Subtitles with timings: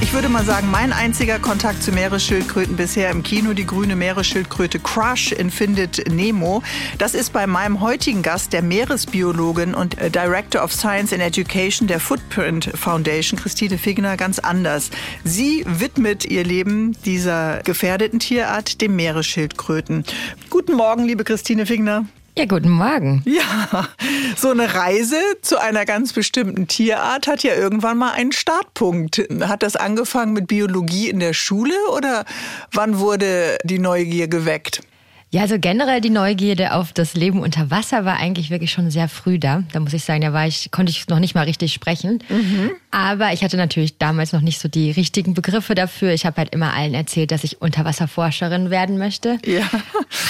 [0.00, 4.78] Ich würde mal sagen, mein einziger Kontakt zu Meeresschildkröten bisher im Kino, die grüne Meeresschildkröte
[4.78, 6.62] Crush in Findet Nemo.
[6.98, 11.88] Das ist bei meinem heutigen Gast, der Meeresbiologin und äh, Director of Science and Education
[11.88, 14.90] der Footprint Foundation, Christine Figner, ganz anders.
[15.24, 20.04] Sie widmet ihr Leben dieser gefährdeten Tierart, dem Meeresschildkröten.
[20.48, 22.06] Guten Morgen, liebe Christine Figner.
[22.38, 23.24] Ja, guten Morgen.
[23.24, 23.88] Ja,
[24.36, 29.20] so eine Reise zu einer ganz bestimmten Tierart hat ja irgendwann mal einen Startpunkt.
[29.40, 32.24] Hat das angefangen mit Biologie in der Schule oder
[32.70, 34.82] wann wurde die Neugier geweckt?
[35.30, 39.08] Ja, also generell die Neugierde auf das Leben unter Wasser war eigentlich wirklich schon sehr
[39.08, 39.62] früh da.
[39.72, 42.22] Da muss ich sagen, da war ich, konnte ich noch nicht mal richtig sprechen.
[42.30, 42.70] Mhm.
[42.90, 46.14] Aber ich hatte natürlich damals noch nicht so die richtigen Begriffe dafür.
[46.14, 49.38] Ich habe halt immer allen erzählt, dass ich Unterwasserforscherin werden möchte.
[49.44, 49.68] Ja.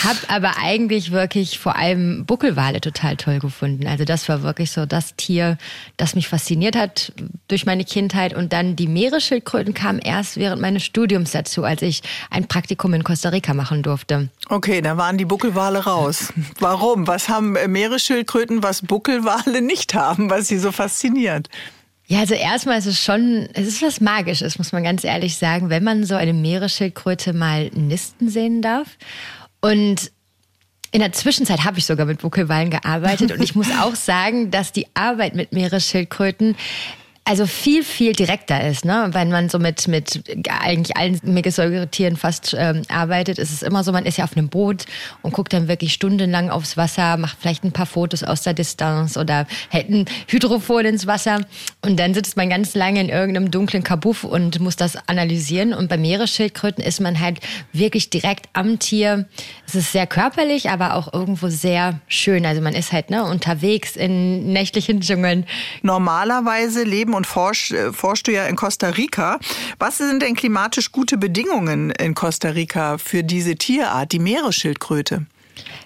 [0.05, 3.87] Hab aber eigentlich wirklich vor allem Buckelwale total toll gefunden.
[3.87, 5.59] Also das war wirklich so das Tier,
[5.97, 7.13] das mich fasziniert hat
[7.47, 8.35] durch meine Kindheit.
[8.35, 13.05] Und dann die Meeresschildkröten kamen erst während meines Studiums dazu, als ich ein Praktikum in
[13.05, 14.29] Costa Rica machen durfte.
[14.49, 16.33] Okay, da waren die Buckelwale raus.
[16.61, 17.07] Warum?
[17.07, 21.51] Was haben Meeresschildkröten, was Buckelwale nicht haben, was sie so fasziniert?
[22.07, 25.69] Ja, also erstmal ist es schon, es ist was Magisches, muss man ganz ehrlich sagen,
[25.69, 28.97] wenn man so eine Meeresschildkröte mal nisten sehen darf.
[29.61, 30.11] Und
[30.91, 34.73] in der Zwischenzeit habe ich sogar mit Buckelwalen gearbeitet und ich muss auch sagen, dass
[34.73, 36.57] die Arbeit mit Meeresschildkröten
[37.29, 38.87] also viel, viel direkter ist.
[38.87, 39.11] Ne?
[39.13, 43.93] Wenn man so mit, mit eigentlich allen Megasäugetieren fast ähm, arbeitet, ist es immer so,
[43.93, 44.87] man ist ja auf einem Boot
[45.21, 49.19] und guckt dann wirklich stundenlang aufs Wasser, macht vielleicht ein paar Fotos aus der Distanz
[49.19, 51.43] oder hält ein Hydrophon ins Wasser
[51.83, 55.75] und dann sitzt man ganz lange in irgendeinem dunklen Kabuff und muss das analysieren.
[55.75, 57.41] Und bei Meeresschildkröten ist man halt
[57.75, 59.27] wirklich direkt am Tier.
[59.67, 62.47] Es ist sehr körperlich, aber auch irgendwo sehr schön.
[62.47, 65.45] Also man ist halt ne, unterwegs in nächtlichen Dschungeln.
[65.83, 69.39] Normalerweise leben und forsch, äh, forschst du ja in Costa Rica.
[69.79, 75.27] Was sind denn klimatisch gute Bedingungen in Costa Rica für diese Tierart, die Meeresschildkröte?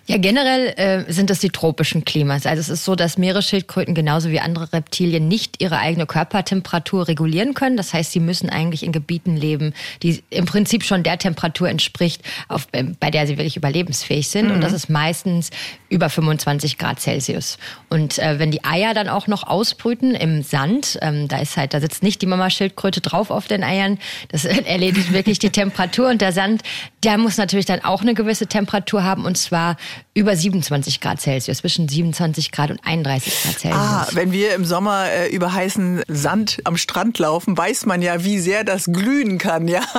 [0.06, 2.44] Ja, generell äh, sind das die tropischen Klimas.
[2.44, 7.54] Also es ist so, dass Meeresschildkröten genauso wie andere Reptilien nicht ihre eigene Körpertemperatur regulieren
[7.54, 7.76] können.
[7.76, 12.22] Das heißt, sie müssen eigentlich in Gebieten leben, die im Prinzip schon der Temperatur entspricht,
[12.48, 14.48] auf, äh, bei der sie wirklich überlebensfähig sind.
[14.48, 14.54] Mhm.
[14.54, 15.50] Und das ist meistens
[15.88, 17.58] über 25 Grad Celsius.
[17.88, 21.74] Und äh, wenn die Eier dann auch noch ausbrüten im Sand, ähm, da ist halt,
[21.74, 23.98] da sitzt nicht die Mama-Schildkröte drauf auf den Eiern.
[24.30, 26.08] Das erledigt wirklich die Temperatur.
[26.08, 26.62] Und der Sand,
[27.04, 29.24] der muss natürlich dann auch eine gewisse Temperatur haben.
[29.24, 29.76] Und zwar
[30.14, 33.74] über 27 Grad Celsius, zwischen 27 Grad und 31 Grad Celsius.
[33.74, 38.24] Ah, wenn wir im Sommer äh, über heißen Sand am Strand laufen, weiß man ja,
[38.24, 39.82] wie sehr das glühen kann, ja.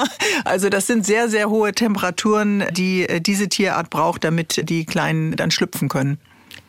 [0.46, 5.36] Also das sind sehr, sehr hohe Temperaturen, die äh, diese Tierart braucht, damit die Kleinen
[5.36, 6.20] dann schlüpfen können.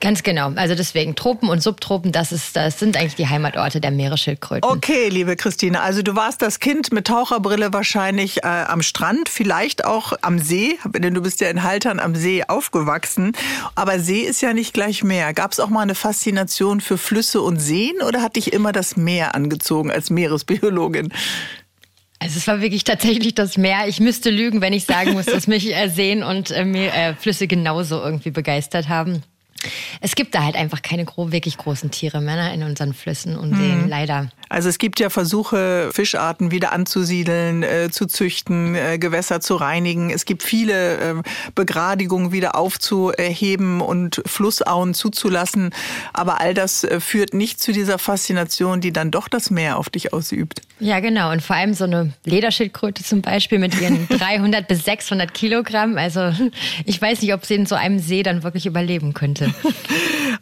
[0.01, 0.53] Ganz genau.
[0.57, 4.69] Also deswegen Tropen und Subtropen, das, ist, das sind eigentlich die Heimatorte der Meeresschildkröten.
[4.69, 9.85] Okay, liebe Christine, also du warst das Kind mit Taucherbrille wahrscheinlich äh, am Strand, vielleicht
[9.87, 13.33] auch am See, denn du bist ja in Haltern am See aufgewachsen.
[13.75, 15.33] Aber See ist ja nicht gleich Meer.
[15.33, 18.97] Gab es auch mal eine Faszination für Flüsse und Seen oder hat dich immer das
[18.97, 21.13] Meer angezogen als Meeresbiologin?
[22.19, 23.87] Also es war wirklich tatsächlich das Meer.
[23.87, 27.47] Ich müsste lügen, wenn ich sagen muss, dass mich äh, Seen und äh, äh, Flüsse
[27.47, 29.23] genauso irgendwie begeistert haben.
[30.01, 33.83] Es gibt da halt einfach keine wirklich großen Tiere mehr in unseren Flüssen und Seen,
[33.83, 33.89] hm.
[33.89, 34.31] leider.
[34.49, 40.11] Also es gibt ja Versuche, Fischarten wieder anzusiedeln, äh, zu züchten, äh, Gewässer zu reinigen.
[40.11, 41.15] Es gibt viele äh,
[41.55, 45.71] Begradigungen wieder aufzuheben und Flussauen zuzulassen.
[46.13, 49.91] Aber all das äh, führt nicht zu dieser Faszination, die dann doch das Meer auf
[49.91, 50.61] dich ausübt.
[50.81, 51.31] Ja, genau.
[51.31, 55.97] Und vor allem so eine Lederschildkröte zum Beispiel mit ihren 300 bis 600 Kilogramm.
[55.97, 56.33] Also
[56.85, 59.54] ich weiß nicht, ob sie in so einem See dann wirklich überleben könnte.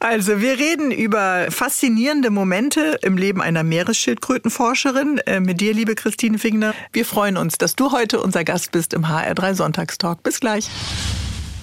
[0.00, 5.18] Also wir reden über faszinierende Momente im Leben einer Meeresschildkrötenforscherin.
[5.18, 6.74] Äh, mit dir, liebe Christine Fingner.
[6.92, 10.22] Wir freuen uns, dass du heute unser Gast bist im HR3 Sonntagstalk.
[10.22, 10.68] Bis gleich.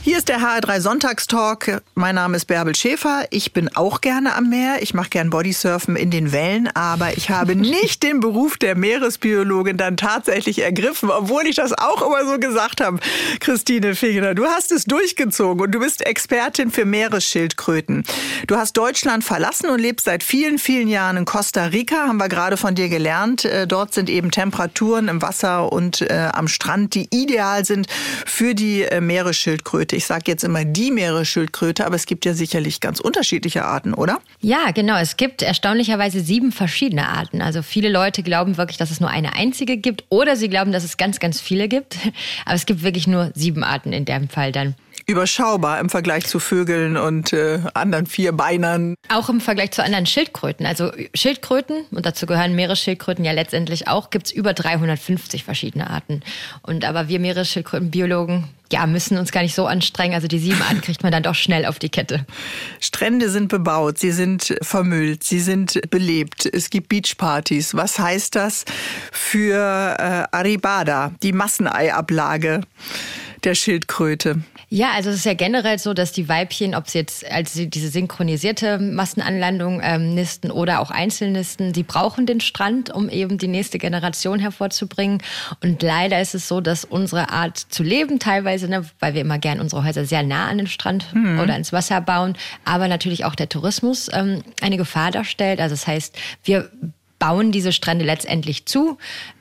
[0.01, 1.81] Hier ist der HR3 Sonntagstalk.
[1.93, 3.25] Mein Name ist Bärbel Schäfer.
[3.31, 4.81] Ich bin auch gerne am Meer.
[4.81, 9.75] Ich mache gern Bodysurfen in den Wellen, aber ich habe nicht den Beruf der Meeresbiologin
[9.75, 12.99] dann tatsächlich ergriffen, obwohl ich das auch immer so gesagt habe.
[13.41, 18.05] Christine Fegner, du hast es durchgezogen und du bist Expertin für Meeresschildkröten.
[18.47, 22.29] Du hast Deutschland verlassen und lebst seit vielen, vielen Jahren in Costa Rica, haben wir
[22.29, 23.43] gerade von dir gelernt.
[23.43, 27.87] Äh, dort sind eben Temperaturen im Wasser und äh, am Strand, die ideal sind
[28.25, 29.88] für die äh, Meeresschildkröten.
[29.89, 29.95] Meeresschildkröte.
[29.95, 34.19] Ich sage jetzt immer die Meeresschildkröte, aber es gibt ja sicherlich ganz unterschiedliche Arten, oder?
[34.41, 34.97] Ja, genau.
[34.97, 37.41] Es gibt erstaunlicherweise sieben verschiedene Arten.
[37.41, 40.83] Also viele Leute glauben wirklich, dass es nur eine einzige gibt oder sie glauben, dass
[40.83, 41.97] es ganz, ganz viele gibt.
[42.45, 44.75] Aber es gibt wirklich nur sieben Arten in dem Fall dann
[45.09, 48.95] überschaubar im Vergleich zu Vögeln und äh, anderen Vierbeinern.
[49.09, 50.65] Auch im Vergleich zu anderen Schildkröten.
[50.65, 56.21] Also Schildkröten, und dazu gehören Meeresschildkröten ja letztendlich auch, gibt es über 350 verschiedene Arten.
[56.61, 60.13] Und aber wir Meeresschildkrötenbiologen, ja, müssen uns gar nicht so anstrengen.
[60.13, 62.25] Also die sieben Arten kriegt man dann doch schnell auf die Kette.
[62.79, 66.45] Strände sind bebaut, sie sind vermüllt, sie sind belebt.
[66.45, 67.75] Es gibt Beachpartys.
[67.75, 68.65] Was heißt das
[69.11, 69.55] für
[69.97, 72.61] äh, Aribada, die Masseneiablage
[73.43, 74.41] der Schildkröte?
[74.69, 77.89] Ja, also es ist ja generell so, dass die Weibchen, ob sie jetzt als diese
[77.89, 83.79] synchronisierte Massenanlandung ähm, nisten oder auch Einzelnisten, die brauchen den Strand, um eben die nächste
[83.79, 85.23] Generation hervorzubringen.
[85.63, 89.39] Und leider ist es so, dass unsere Art zu leben teilweise, ne, weil wir immer
[89.39, 91.39] gern unsere Häuser sehr nah an den Strand mhm.
[91.39, 95.59] oder ins Wasser bauen, aber natürlich auch der Tourismus ähm, eine Gefahr darstellt.
[95.59, 96.69] Also das heißt, wir
[97.19, 98.97] bauen diese Strände letztendlich zu.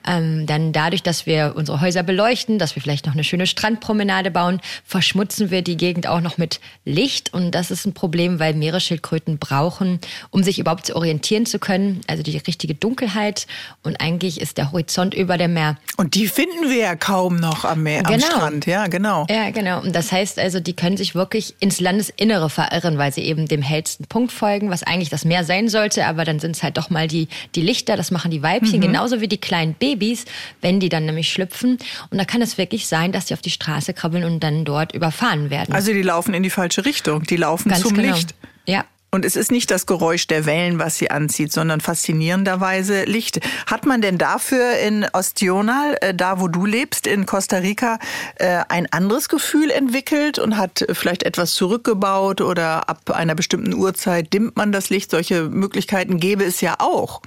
[0.08, 4.30] Ähm, dann dadurch, dass wir unsere Häuser beleuchten, dass wir vielleicht noch eine schöne Strandpromenade
[4.30, 7.34] bauen, verschmutzen wir die Gegend auch noch mit Licht.
[7.34, 10.00] Und das ist ein Problem, weil Meeresschildkröten brauchen,
[10.30, 12.00] um sich überhaupt zu orientieren zu können.
[12.06, 13.46] Also die richtige Dunkelheit.
[13.82, 15.76] Und eigentlich ist der Horizont über dem Meer.
[15.98, 18.14] Und die finden wir ja kaum noch am Meer, genau.
[18.14, 18.66] am Strand.
[18.66, 19.26] Ja, genau.
[19.28, 19.82] Ja, genau.
[19.82, 23.60] Und das heißt also, die können sich wirklich ins Landesinnere verirren, weil sie eben dem
[23.60, 26.06] hellsten Punkt folgen, was eigentlich das Meer sein sollte.
[26.06, 27.96] Aber dann sind es halt doch mal die, die Lichter.
[27.96, 28.82] Das machen die Weibchen, mhm.
[28.82, 29.97] genauso wie die kleinen Babys.
[29.98, 30.24] Babys,
[30.60, 31.78] wenn die dann nämlich schlüpfen.
[32.10, 34.94] Und da kann es wirklich sein, dass sie auf die Straße krabbeln und dann dort
[34.94, 35.74] überfahren werden.
[35.74, 37.24] Also die laufen in die falsche Richtung.
[37.24, 38.14] Die laufen Ganz zum genau.
[38.14, 38.34] Licht.
[38.66, 43.40] Ja, und es ist nicht das Geräusch der Wellen, was sie anzieht, sondern faszinierenderweise Licht.
[43.66, 47.98] Hat man denn dafür in Ostional, äh, da wo du lebst, in Costa Rica,
[48.34, 54.34] äh, ein anderes Gefühl entwickelt und hat vielleicht etwas zurückgebaut oder ab einer bestimmten Uhrzeit
[54.34, 55.10] dimmt man das Licht?
[55.10, 57.22] Solche Möglichkeiten gäbe es ja auch.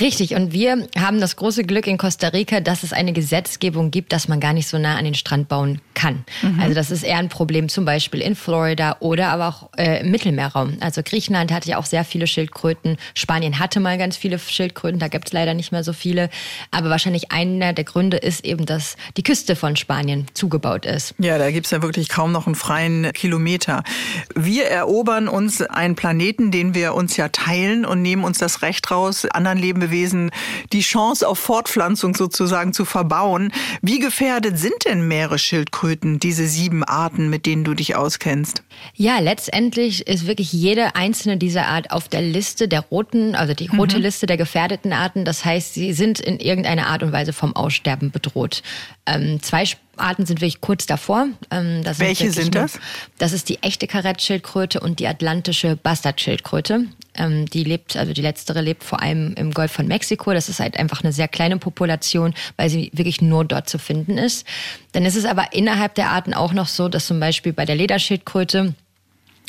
[0.00, 0.34] Richtig.
[0.34, 4.28] Und wir haben das große Glück in Costa Rica, dass es eine Gesetzgebung gibt, dass
[4.28, 6.24] man gar nicht so nah an den Strand bauen kann.
[6.42, 6.60] Mhm.
[6.60, 10.10] Also das ist eher ein Problem zum Beispiel in Florida oder aber auch äh, im
[10.10, 10.76] Mittelmeerraum.
[10.80, 12.96] Also Griechenland hatte ja auch sehr viele Schildkröten.
[13.14, 15.00] Spanien hatte mal ganz viele Schildkröten.
[15.00, 16.30] Da gibt es leider nicht mehr so viele.
[16.70, 21.14] Aber wahrscheinlich einer der Gründe ist eben, dass die Küste von Spanien zugebaut ist.
[21.18, 23.82] Ja, da gibt es ja wirklich kaum noch einen freien Kilometer.
[24.34, 28.90] Wir erobern uns einen Planeten, den wir uns ja teilen und nehmen uns das Recht
[28.90, 30.30] raus, anderen Leben Lebewesen
[30.72, 33.52] die Chance auf Fortpflanzung sozusagen zu verbauen.
[33.82, 38.62] Wie gefährdet sind denn Meeresschildkröten, diese sieben Arten, mit denen du dich auskennst?
[38.94, 43.68] Ja, letztendlich ist wirklich jede einzelne dieser Art auf der Liste der roten, also die
[43.68, 44.02] rote mhm.
[44.02, 45.24] Liste der gefährdeten Arten.
[45.24, 48.62] Das heißt, sie sind in irgendeiner Art und Weise vom Aussterben bedroht.
[49.06, 49.64] Ähm, zwei
[50.00, 51.28] Arten sind wirklich kurz davor.
[51.50, 52.74] Ähm, Welche sind das?
[52.74, 52.82] Nur,
[53.18, 56.86] das ist die echte Karettschildkröte und die atlantische Bastardschildkröte.
[57.14, 60.32] Ähm, die lebt, also die letztere lebt vor allem im Golf von Mexiko.
[60.32, 64.18] Das ist halt einfach eine sehr kleine Population, weil sie wirklich nur dort zu finden
[64.18, 64.46] ist.
[64.92, 67.76] Dann ist es aber innerhalb der Arten auch noch so, dass zum Beispiel bei der
[67.76, 68.74] Lederschildkröte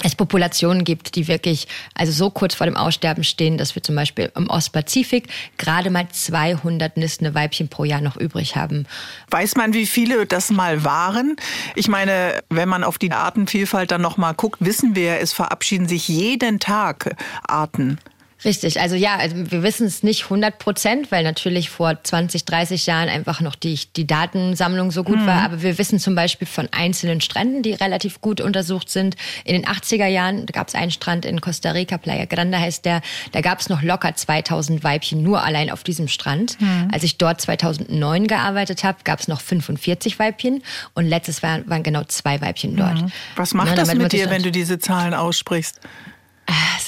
[0.04, 3.96] es Populationen gibt, die wirklich also so kurz vor dem Aussterben stehen, dass wir zum
[3.96, 8.86] Beispiel im Ostpazifik gerade mal 200 nistende Weibchen pro Jahr noch übrig haben.
[9.30, 11.36] Weiß man, wie viele das mal waren?
[11.76, 15.88] Ich meine, wenn man auf die Artenvielfalt dann noch mal guckt, wissen wir, es verabschieden
[15.88, 17.16] sich jeden Tag
[17.48, 18.00] Arten.
[18.46, 22.86] Richtig, also ja, also wir wissen es nicht 100 Prozent, weil natürlich vor 20, 30
[22.86, 25.28] Jahren einfach noch die, die Datensammlung so gut mhm.
[25.28, 25.44] war.
[25.44, 29.18] Aber wir wissen zum Beispiel von einzelnen Stränden, die relativ gut untersucht sind.
[29.44, 33.02] In den 80er Jahren gab es einen Strand in Costa Rica, Playa Grande heißt der.
[33.34, 36.60] Da gab es noch locker 2000 Weibchen nur allein auf diesem Strand.
[36.62, 36.90] Mhm.
[36.94, 41.84] Als ich dort 2009 gearbeitet habe, gab es noch 45 Weibchen und letztes Jahr waren
[41.84, 43.02] genau zwei Weibchen dort.
[43.02, 43.12] Mhm.
[43.36, 45.82] Was macht ja, das mit dir, wenn du diese Zahlen aussprichst?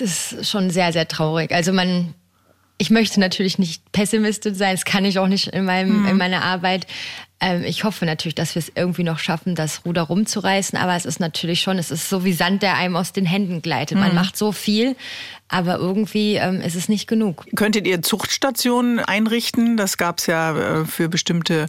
[0.01, 1.51] Es ist schon sehr, sehr traurig.
[1.51, 2.13] Also man,
[2.77, 6.07] ich möchte natürlich nicht pessimistisch sein, das kann ich auch nicht in, meinem, mhm.
[6.07, 6.87] in meiner Arbeit.
[7.39, 11.05] Ähm, ich hoffe natürlich, dass wir es irgendwie noch schaffen, das Ruder rumzureißen, aber es
[11.05, 13.97] ist natürlich schon, es ist so wie Sand, der einem aus den Händen gleitet.
[13.97, 14.03] Mhm.
[14.03, 14.95] Man macht so viel,
[15.47, 17.45] aber irgendwie ähm, ist es nicht genug.
[17.55, 19.75] Könntet ihr Zuchtstationen einrichten?
[19.75, 21.67] Das gab es ja äh, für bestimmte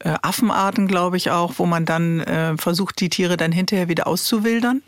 [0.00, 4.06] äh, Affenarten, glaube ich, auch, wo man dann äh, versucht, die Tiere dann hinterher wieder
[4.06, 4.82] auszuwildern?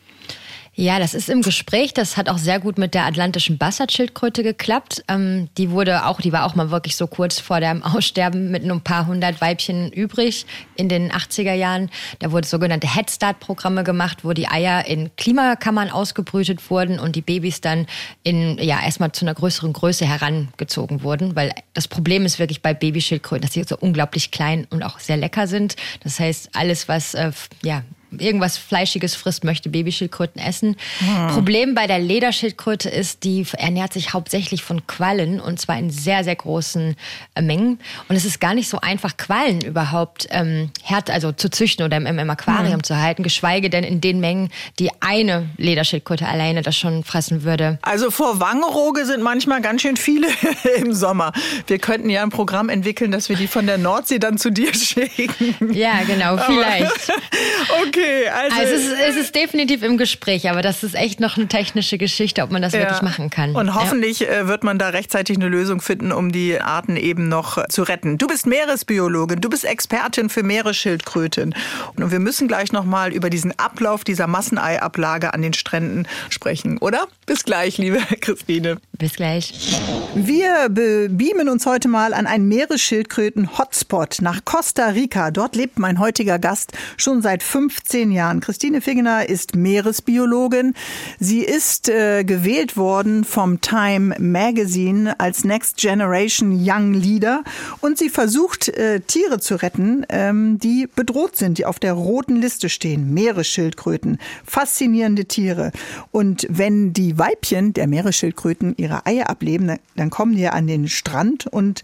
[0.77, 1.95] Ja, das ist im Gespräch.
[1.95, 5.05] Das hat auch sehr gut mit der atlantischen Bassardschildkröte geklappt.
[5.07, 8.65] Ähm, die wurde auch, die war auch mal wirklich so kurz vor dem Aussterben mit
[8.65, 11.91] nur ein paar hundert Weibchen übrig in den 80er Jahren.
[12.19, 17.15] Da wurde sogenannte Head Start Programme gemacht, wo die Eier in Klimakammern ausgebrütet wurden und
[17.15, 17.87] die Babys dann
[18.25, 22.75] in, ja, erstmal zu einer größeren Größe herangezogen wurden, weil das Problem ist wirklich bei
[22.75, 25.77] Babyschildkröten, dass sie so unglaublich klein und auch sehr lecker sind.
[26.03, 27.31] Das heißt, alles, was, äh,
[27.63, 27.85] ja,
[28.19, 30.77] irgendwas Fleischiges frisst, möchte Babyschildkröten essen.
[30.99, 31.29] Hm.
[31.29, 36.25] Problem bei der Lederschildkröte ist, die ernährt sich hauptsächlich von Quallen und zwar in sehr,
[36.25, 36.97] sehr großen
[37.35, 37.79] äh, Mengen.
[38.09, 41.97] Und es ist gar nicht so einfach, Quallen überhaupt ähm, hart, also zu züchten oder
[41.97, 42.85] im, im Aquarium hm.
[42.85, 47.79] zu halten, geschweige denn in den Mengen, die eine Lederschildkröte alleine das schon fressen würde.
[47.83, 50.29] Also vor Wangeroge sind manchmal ganz schön viele
[50.77, 51.33] im Sommer.
[51.67, 54.73] Wir könnten ja ein Programm entwickeln, dass wir die von der Nordsee dann zu dir
[54.75, 55.73] schicken.
[55.73, 57.13] Ja, genau, vielleicht.
[57.87, 58.57] okay, also.
[58.57, 61.99] also es, ist, es ist definitiv im Gespräch, aber das ist echt noch eine technische
[61.99, 62.81] Geschichte, ob man das ja.
[62.81, 63.55] wirklich machen kann.
[63.55, 64.49] Und hoffentlich ja.
[64.49, 68.19] wird man da rechtzeitig eine Lösung finden, um die Arten eben noch zu retten.
[68.19, 71.55] Du bist Meeresbiologin, du bist Expertin für Meeresschildkröten.
[71.97, 76.79] Und wir müssen gleich noch mal über diesen Ablauf dieser Masseneiablage an den Stränden sprechen,
[76.79, 77.07] oder?
[77.27, 78.79] Bis gleich, liebe Christine.
[78.99, 79.81] Bis gleich.
[80.15, 85.31] Wir beamen uns heute mal an einen Meeresschildkröten-Hotspot nach Costa Rica.
[85.31, 88.41] Dort lebt mein heutiger Gast schon seit 15 Jahren.
[88.41, 90.75] Christine Figener ist Meeresbiologin.
[91.21, 97.45] Sie ist äh, gewählt worden vom Time Magazine als Next Generation Young Leader
[97.81, 102.37] und sie versucht, äh, Tiere zu retten, ähm, die bedroht sind, die auf der roten
[102.37, 103.15] Liste stehen.
[103.15, 104.19] Meeresschildkröten.
[104.45, 105.71] Faszinierende Tiere.
[106.11, 111.47] Und wenn die Weibchen der Meeresschildkröten ihre Eier ableben, dann kommen die an den Strand
[111.47, 111.83] und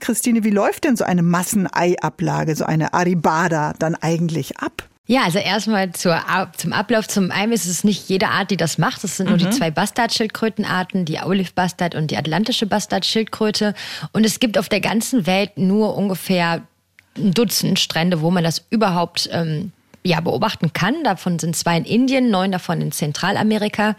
[0.00, 4.88] Christine, wie läuft denn so eine Masseneiablage, so eine Aribada dann eigentlich ab?
[5.08, 6.20] Ja, also erstmal zur,
[6.56, 7.06] zum Ablauf.
[7.06, 9.04] Zum einen ist es nicht jede Art, die das macht.
[9.04, 9.30] Es sind mhm.
[9.30, 9.52] nur die mhm.
[9.52, 13.74] zwei Bastardschildkrötenarten, die Olive Bastard und die atlantische Bastardschildkröte.
[14.12, 16.62] Und es gibt auf der ganzen Welt nur ungefähr
[17.16, 19.72] ein Dutzend Strände, wo man das überhaupt ähm,
[20.02, 21.04] ja, beobachten kann.
[21.04, 23.96] Davon sind zwei in Indien, neun davon in Zentralamerika.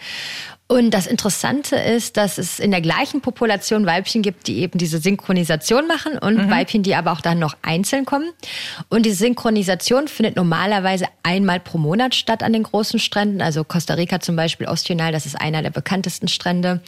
[0.69, 4.97] Und das Interessante ist, dass es in der gleichen Population Weibchen gibt, die eben diese
[5.00, 6.51] Synchronisation machen und mhm.
[6.51, 8.29] Weibchen, die aber auch dann noch einzeln kommen.
[8.89, 13.41] Und die Synchronisation findet normalerweise einmal pro Monat statt an den großen Stränden.
[13.41, 16.81] Also Costa Rica zum Beispiel, Ostional, das ist einer der bekanntesten Strände.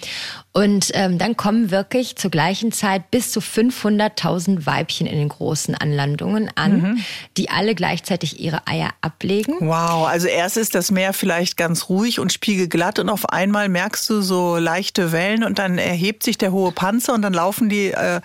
[0.51, 5.73] Und ähm, dann kommen wirklich zur gleichen Zeit bis zu 500.000 Weibchen in den großen
[5.75, 6.99] Anlandungen an, mhm.
[7.37, 9.55] die alle gleichzeitig ihre Eier ablegen.
[9.61, 14.09] Wow, also erst ist das Meer vielleicht ganz ruhig und spiegelglatt und auf einmal merkst
[14.09, 17.91] du so leichte Wellen und dann erhebt sich der hohe Panzer und dann laufen die
[17.91, 18.21] äh,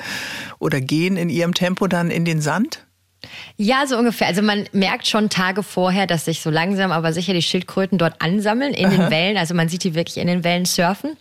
[0.59, 2.85] oder gehen in ihrem Tempo dann in den Sand?
[3.57, 4.27] Ja, so ungefähr.
[4.27, 8.21] Also man merkt schon Tage vorher, dass sich so langsam aber sicher die Schildkröten dort
[8.21, 9.37] ansammeln in den Wellen.
[9.37, 11.17] Also man sieht die wirklich in den Wellen surfen.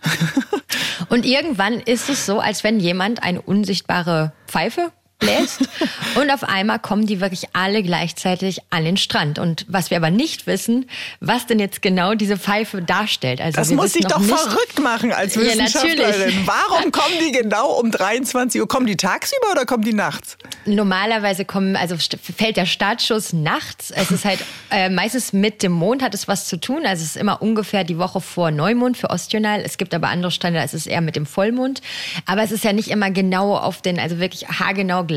[1.10, 4.92] Und irgendwann ist es so, als wenn jemand eine unsichtbare Pfeife
[5.24, 5.62] bläst.
[6.16, 9.40] und auf einmal kommen die wirklich alle gleichzeitig an den Strand.
[9.40, 10.86] Und was wir aber nicht wissen,
[11.20, 13.42] was denn jetzt genau diese Pfeife darstellt.
[13.42, 16.46] Also das muss dich doch nicht, verrückt machen als Wissenschaftlerin.
[16.46, 18.68] Ja, Warum kommen die genau um 23 Uhr?
[18.68, 20.38] Kommen die tagsüber oder kommen die nachts?
[20.66, 23.92] Normalerweise kommen, also fällt der Startschuss nachts.
[23.92, 24.40] Es ist halt
[24.72, 26.86] äh, meistens mit dem Mond hat es was zu tun.
[26.86, 29.62] Also es ist immer ungefähr die Woche vor Neumond für Ostional.
[29.62, 31.82] Es gibt aber andere Strände, da ist es eher mit dem Vollmond.
[32.26, 35.13] Aber es ist ja nicht immer genau auf den, also wirklich haargenau gleich.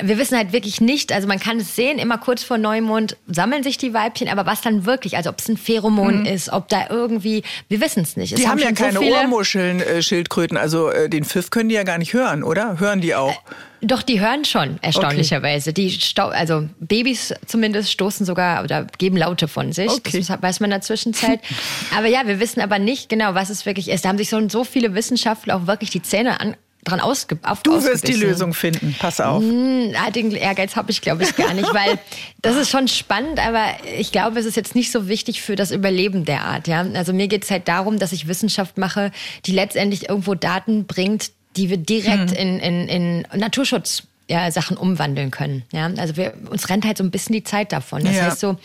[0.00, 3.62] Wir wissen halt wirklich nicht, also man kann es sehen, immer kurz vor Neumond sammeln
[3.62, 6.26] sich die Weibchen, aber was dann wirklich, also ob es ein Pheromon mhm.
[6.26, 8.32] ist, ob da irgendwie, wir wissen es nicht.
[8.32, 11.68] Es die haben, haben ja keine so Ohrmuscheln, äh, Schildkröten, also äh, den Pfiff können
[11.68, 12.78] die ja gar nicht hören, oder?
[12.78, 13.30] Hören die auch?
[13.30, 13.34] Äh,
[13.82, 15.70] doch, die hören schon, erstaunlicherweise.
[15.70, 15.88] Okay.
[15.88, 19.90] Die also Babys zumindest stoßen sogar oder geben Laute von sich.
[19.90, 20.24] Okay.
[20.26, 21.40] Das weiß man in der Zwischenzeit.
[21.96, 24.04] aber ja, wir wissen aber nicht genau, was es wirklich ist.
[24.04, 27.62] Da haben sich so, so viele Wissenschaftler auch wirklich die Zähne an, dran ausge auf,
[27.62, 29.42] Du wirst die Lösung finden, pass auf.
[29.42, 31.98] Hm, den Ehrgeiz habe ich, glaube ich, gar nicht, weil
[32.42, 33.66] das ist schon spannend, aber
[33.98, 36.68] ich glaube, es ist jetzt nicht so wichtig für das Überleben der Art.
[36.68, 36.86] Ja?
[36.94, 39.10] Also mir geht es halt darum, dass ich Wissenschaft mache,
[39.44, 42.36] die letztendlich irgendwo Daten bringt, die wir direkt hm.
[42.36, 45.62] in, in, in Naturschutz ja, Sachen umwandeln können.
[45.72, 48.04] Ja, also wir, uns rennt halt so ein bisschen die Zeit davon.
[48.04, 48.24] Das ja.
[48.24, 48.56] heißt so,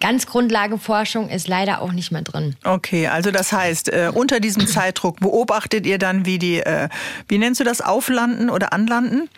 [0.00, 2.56] ganz Grundlagenforschung ist leider auch nicht mehr drin.
[2.64, 6.88] Okay, also das heißt, äh, unter diesem Zeitdruck beobachtet ihr dann, wie die, äh,
[7.28, 9.28] wie nennst du das, auflanden oder anlanden?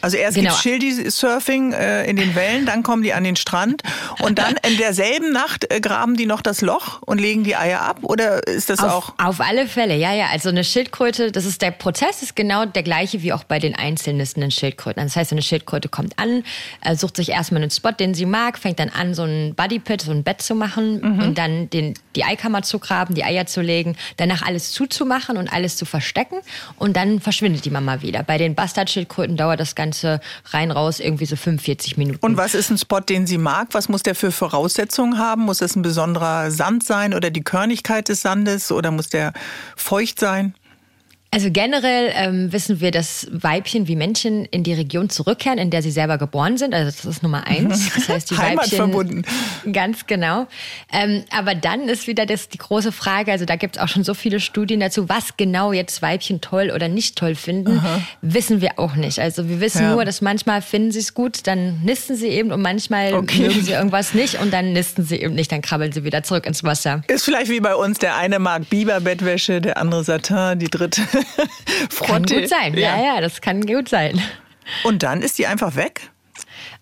[0.00, 0.50] Also erst genau.
[0.50, 3.82] gibt Schildi-Surfing äh, in den Wellen, dann kommen die an den Strand
[4.20, 7.82] und dann in derselben Nacht äh, graben die noch das Loch und legen die Eier
[7.82, 9.24] ab oder ist das auf, auch?
[9.24, 10.26] Auf alle Fälle, ja, ja.
[10.32, 13.74] Also eine Schildkröte, das ist der Prozess ist genau der gleiche wie auch bei den
[13.74, 15.02] einzelnen Schildkröten.
[15.02, 16.44] Das heißt, eine Schildkröte kommt an,
[16.82, 20.02] äh, sucht sich erstmal einen Spot, den sie mag, fängt dann an, so ein Bodypit,
[20.02, 21.20] so ein Bett zu machen mhm.
[21.20, 25.52] und dann den, die Eikammer zu graben, die Eier zu legen, danach alles zuzumachen und
[25.52, 26.36] alles zu verstecken
[26.76, 28.22] und dann verschwindet die Mama wieder.
[28.22, 30.20] Bei den Bastardschildkröten dauert das Ganze
[30.50, 32.18] rein raus irgendwie so 45 Minuten.
[32.20, 33.68] Und was ist ein Spot, den sie mag?
[33.70, 35.42] Was muss der für Voraussetzungen haben?
[35.42, 39.32] Muss es ein besonderer Sand sein oder die Körnigkeit des Sandes oder muss der
[39.76, 40.54] feucht sein?
[41.30, 45.82] Also generell ähm, wissen wir, dass Weibchen wie Männchen in die Region zurückkehren, in der
[45.82, 46.74] sie selber geboren sind.
[46.74, 47.90] Also das ist Nummer eins.
[47.98, 49.22] Das heißt, die Weibchen verbunden.
[49.72, 50.46] Ganz genau.
[50.92, 53.32] Ähm, aber dann ist wieder das die große Frage.
[53.32, 56.70] Also da gibt es auch schon so viele Studien dazu, was genau jetzt Weibchen toll
[56.74, 58.00] oder nicht toll finden, Aha.
[58.22, 59.18] wissen wir auch nicht.
[59.18, 59.94] Also wir wissen ja.
[59.94, 63.48] nur, dass manchmal finden sie es gut, dann nisten sie eben und manchmal okay.
[63.48, 66.46] mögen sie irgendwas nicht und dann nisten sie eben nicht, dann krabbeln sie wieder zurück
[66.46, 67.02] ins Wasser.
[67.08, 71.02] Ist vielleicht wie bei uns, der eine mag Biberbettwäsche, der andere Satin, die dritte
[71.90, 72.12] Frotte.
[72.12, 72.96] Kann gut sein, ja.
[72.96, 74.20] ja, ja, das kann gut sein.
[74.84, 76.10] Und dann ist die einfach weg?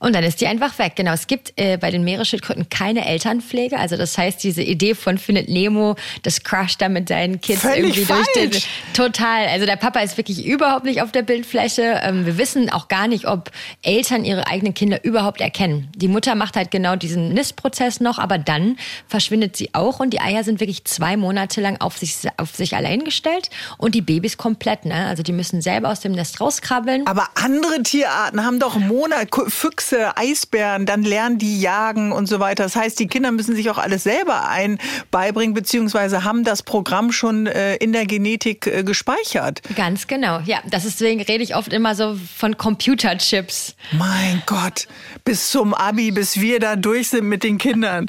[0.06, 0.92] Und dann ist die einfach weg.
[0.94, 1.12] Genau.
[1.12, 3.76] Es gibt äh, bei den Meeresschildkröten keine Elternpflege.
[3.76, 7.78] Also das heißt, diese Idee von Findet Nemo, das crasht da mit seinen Kids Völlig
[7.78, 8.28] irgendwie falsch.
[8.34, 8.62] durch den.
[8.92, 9.48] Total.
[9.48, 12.02] Also der Papa ist wirklich überhaupt nicht auf der Bildfläche.
[12.04, 13.50] Ähm, wir wissen auch gar nicht, ob
[13.82, 15.88] Eltern ihre eigenen Kinder überhaupt erkennen.
[15.96, 18.76] Die Mutter macht halt genau diesen Nistprozess noch, aber dann
[19.08, 22.76] verschwindet sie auch und die Eier sind wirklich zwei Monate lang auf sich, auf sich
[22.76, 24.84] allein gestellt und die Babys komplett.
[24.84, 25.06] Ne?
[25.08, 27.08] Also die müssen selber aus dem Nest rauskrabbeln.
[27.08, 32.40] Aber andere Tierarten haben doch Monate, Füchse Füchse, Eisbären, dann lernen die jagen und so
[32.40, 32.64] weiter.
[32.64, 34.78] Das heißt, die Kinder müssen sich auch alles selber ein
[35.10, 39.62] beibringen, beziehungsweise haben das Programm schon äh, in der Genetik äh, gespeichert.
[39.74, 40.40] Ganz genau.
[40.44, 43.74] Ja, deswegen rede ich oft immer so von Computerchips.
[43.92, 44.86] Mein Gott,
[45.24, 48.06] bis zum Abi, bis wir da durch sind mit den Kindern.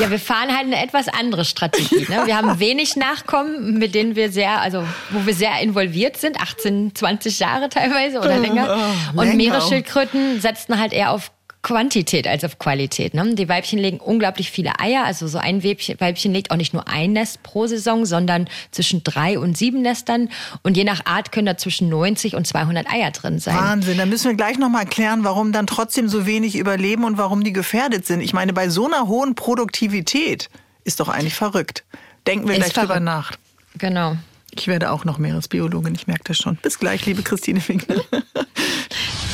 [0.00, 2.06] Ja, wir fahren halt eine etwas andere Strategie.
[2.08, 2.22] Ne?
[2.26, 6.94] Wir haben wenig Nachkommen, mit denen wir sehr, also wo wir sehr involviert sind, 18,
[6.94, 8.78] 20 Jahre teilweise oder länger.
[9.16, 11.30] Oh, und Meeresschildkröten setzen achten halt eher auf
[11.62, 13.14] Quantität als auf Qualität.
[13.14, 13.36] Ne?
[13.36, 15.04] Die Weibchen legen unglaublich viele Eier.
[15.04, 19.04] Also so ein Weibchen, Weibchen legt auch nicht nur ein Nest pro Saison, sondern zwischen
[19.04, 20.28] drei und sieben Nestern.
[20.64, 23.54] Und je nach Art können da zwischen 90 und 200 Eier drin sein.
[23.54, 23.98] Wahnsinn.
[23.98, 27.44] Da müssen wir gleich noch mal erklären, warum dann trotzdem so wenig überleben und warum
[27.44, 28.22] die gefährdet sind.
[28.22, 30.50] Ich meine, bei so einer hohen Produktivität
[30.82, 31.84] ist doch eigentlich verrückt.
[32.26, 32.90] Denken wir ist gleich verrückt.
[32.90, 33.32] drüber nach.
[33.78, 34.16] Genau.
[34.54, 36.56] Ich werde auch noch Meeresbiologin, ich merke das schon.
[36.56, 38.02] Bis gleich, liebe Christine Finkner.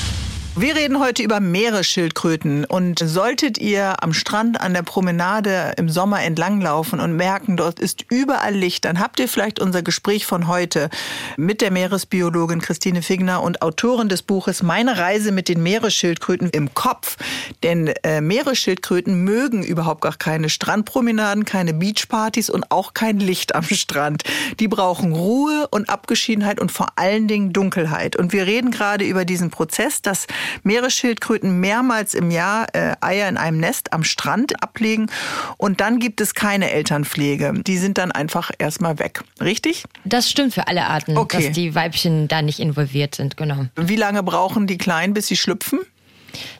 [0.61, 6.25] Wir reden heute über Meeresschildkröten und solltet ihr am Strand an der Promenade im Sommer
[6.25, 10.91] entlanglaufen und merken, dort ist überall Licht, dann habt ihr vielleicht unser Gespräch von heute
[11.37, 16.75] mit der Meeresbiologin Christine Figner und Autorin des Buches Meine Reise mit den Meeresschildkröten im
[16.75, 17.19] Kopf.
[17.63, 23.63] Denn äh, Meeresschildkröten mögen überhaupt gar keine Strandpromenaden, keine Beachpartys und auch kein Licht am
[23.63, 24.25] Strand.
[24.59, 28.17] Die brauchen Ruhe und Abgeschiedenheit und vor allen Dingen Dunkelheit.
[28.17, 30.27] Und wir reden gerade über diesen Prozess, dass
[30.63, 35.11] Meeresschildkröten mehrmals im Jahr äh, Eier in einem Nest am Strand ablegen
[35.57, 37.55] und dann gibt es keine Elternpflege.
[37.67, 39.23] Die sind dann einfach erstmal weg.
[39.41, 39.85] Richtig?
[40.05, 41.45] Das stimmt für alle Arten, okay.
[41.45, 43.67] dass die Weibchen da nicht involviert sind, genau.
[43.77, 45.81] Wie lange brauchen die Kleinen, bis sie schlüpfen?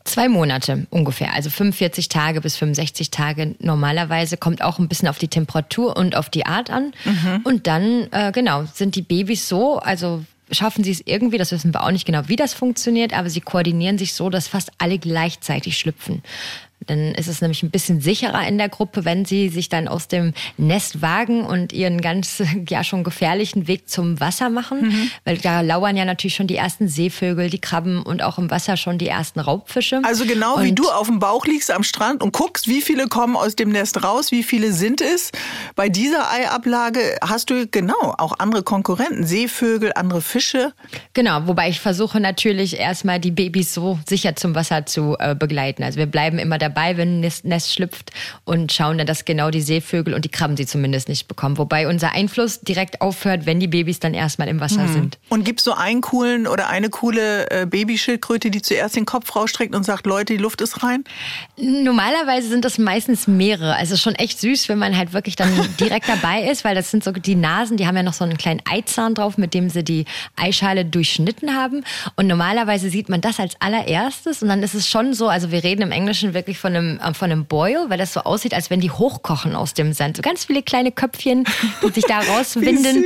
[0.05, 4.37] Zwei Monate ungefähr, also 45 Tage bis 65 Tage normalerweise.
[4.37, 6.93] Kommt auch ein bisschen auf die Temperatur und auf die Art an.
[7.05, 7.41] Mhm.
[7.45, 11.75] Und dann, äh, genau, sind die Babys so, also schaffen sie es irgendwie, das wissen
[11.75, 14.99] wir auch nicht genau, wie das funktioniert, aber sie koordinieren sich so, dass fast alle
[14.99, 16.23] gleichzeitig schlüpfen.
[16.89, 20.09] Dann ist es nämlich ein bisschen sicherer in der Gruppe, wenn sie sich dann aus
[20.09, 24.89] dem Nest wagen und ihren ganz, ja, schon gefährlichen Weg zum Wasser machen.
[24.89, 25.11] Mhm.
[25.25, 28.77] Weil da lauern ja natürlich schon die ersten Seevögel, die Krabben und auch im Wasser
[28.77, 30.01] schon die ersten Raubfische.
[30.03, 33.09] Also genau und wie du auf dem Bauch liegst am Strand und guckst, wie viele
[33.09, 35.31] kommen aus dem Nest raus, wie viele sind es.
[35.77, 40.73] Bei dieser Eiablage hast du genau auch andere Konkurrenten, Seevögel, andere Fische.
[41.13, 45.83] Genau, wobei ich versuche natürlich erstmal die Babys so sicher zum Wasser zu äh, begleiten.
[45.83, 48.13] Also wir bleiben immer dabei dabei, wenn ein Nest, Nest schlüpft
[48.45, 51.59] und schauen dann, dass genau die Seevögel und die Krabben sie zumindest nicht bekommen.
[51.59, 54.93] Wobei unser Einfluss direkt aufhört, wenn die Babys dann erstmal im Wasser mhm.
[54.93, 55.19] sind.
[55.29, 59.35] Und gibt es so einen coolen oder eine coole äh, Babyschildkröte, die zuerst den Kopf
[59.35, 61.05] rausstreckt und sagt, Leute, die Luft ist rein?
[61.57, 63.75] Normalerweise sind das meistens mehrere.
[63.75, 67.03] Also schon echt süß, wenn man halt wirklich dann direkt dabei ist, weil das sind
[67.03, 69.83] so die Nasen, die haben ja noch so einen kleinen Eizahn drauf, mit dem sie
[69.83, 70.05] die
[70.37, 71.85] Eischale durchschnitten haben.
[72.17, 75.65] Und normalerweise sieht man das als allererstes und dann ist es schon so, also wir
[75.65, 78.71] reden im Englischen wirklich von einem, äh, von einem Boil, weil das so aussieht, als
[78.71, 80.17] wenn die hochkochen aus dem Sand.
[80.17, 81.45] So ganz viele kleine Köpfchen,
[81.83, 83.05] die sich da rauswinden.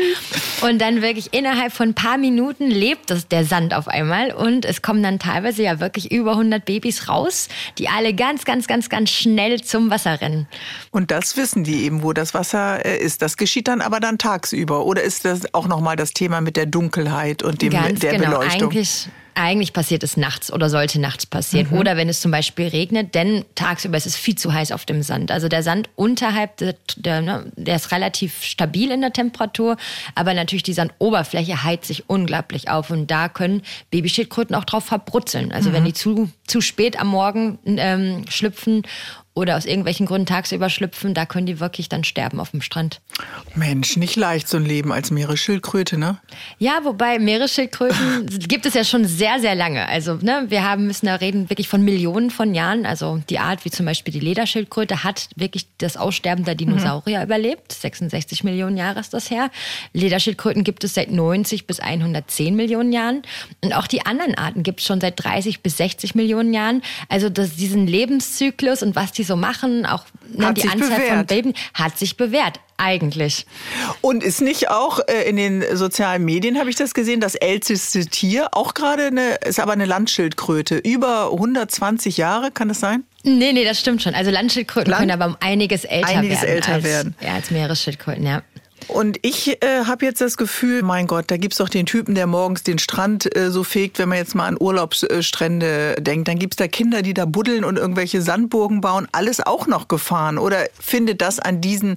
[0.63, 4.33] und dann wirklich innerhalb von ein paar Minuten lebt das, der Sand auf einmal.
[4.33, 8.67] Und es kommen dann teilweise ja wirklich über 100 Babys raus, die alle ganz, ganz,
[8.67, 10.47] ganz, ganz schnell zum Wasser rennen.
[10.91, 13.23] Und das wissen die eben, wo das Wasser äh, ist.
[13.23, 14.85] Das geschieht dann aber dann tagsüber.
[14.85, 18.39] Oder ist das auch nochmal das Thema mit der Dunkelheit und dem, ganz der genau.
[18.39, 18.71] Beleuchtung?
[18.71, 21.69] Eigentlich eigentlich passiert es nachts oder sollte nachts passieren.
[21.71, 21.79] Mhm.
[21.79, 25.03] Oder wenn es zum Beispiel regnet, denn tagsüber ist es viel zu heiß auf dem
[25.03, 25.31] Sand.
[25.31, 29.77] Also der Sand unterhalb, der, der, ne, der ist relativ stabil in der Temperatur,
[30.15, 32.91] aber natürlich die Sandoberfläche heizt sich unglaublich auf.
[32.91, 35.53] Und da können Babyschildkröten auch drauf verbrutzeln.
[35.53, 35.75] Also mhm.
[35.75, 38.83] wenn die zu, zu spät am Morgen ähm, schlüpfen
[39.35, 43.01] oder aus irgendwelchen Gründen tagsüber schlüpfen, da können die wirklich dann sterben auf dem Strand.
[43.55, 46.19] Mensch, nicht leicht so ein Leben als Meeresschildkröte, ne?
[46.59, 49.89] Ja, wobei Meeresschildkröten gibt es ja schon sehr, sehr lange.
[49.89, 52.85] Also ne, wir haben müssen da reden wirklich von Millionen von Jahren.
[52.85, 57.25] Also die Art wie zum Beispiel die Lederschildkröte hat wirklich das Aussterben der Dinosaurier mhm.
[57.25, 57.73] überlebt.
[57.73, 59.51] 66 Millionen Jahre ist das her.
[59.95, 63.23] Lederschildkröten gibt es seit 90 bis 110 Millionen Jahren.
[63.63, 66.83] Und auch die anderen Arten gibt es schon seit 30 bis 60 Millionen Jahren.
[67.09, 71.09] Also das, diesen Lebenszyklus und was die so machen, auch ne, die Anzahl bewährt.
[71.09, 73.47] von Babys, hat sich bewährt eigentlich.
[74.01, 78.07] Und ist nicht auch äh, in den sozialen Medien, habe ich das gesehen, das älteste
[78.07, 83.05] Tier, auch gerade eine, ist aber eine Landschildkröte, über 120 Jahre, kann das sein?
[83.25, 84.15] Nee, nee, das stimmt schon.
[84.15, 86.55] Also Landschildkröten Land können aber um einiges älter einiges werden.
[86.55, 87.15] Älter als, werden.
[87.21, 88.43] Ja, als Meeresschildkröten, ja.
[88.89, 92.27] Und ich äh, habe jetzt das Gefühl, mein Gott, da gibt's doch den Typen, der
[92.27, 96.29] morgens den Strand äh, so fegt, wenn man jetzt mal an Urlaubsstrände denkt.
[96.29, 99.09] Dann gibt's da Kinder, die da buddeln und irgendwelche Sandburgen bauen.
[99.13, 100.39] Alles auch noch Gefahren.
[100.39, 101.97] Oder findet das an diesen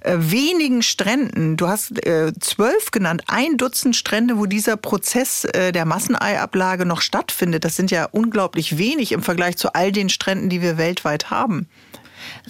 [0.00, 5.72] äh, wenigen Stränden, du hast äh, zwölf genannt, ein Dutzend Strände, wo dieser Prozess äh,
[5.72, 7.64] der Masseneiablage noch stattfindet.
[7.64, 11.68] Das sind ja unglaublich wenig im Vergleich zu all den Stränden, die wir weltweit haben.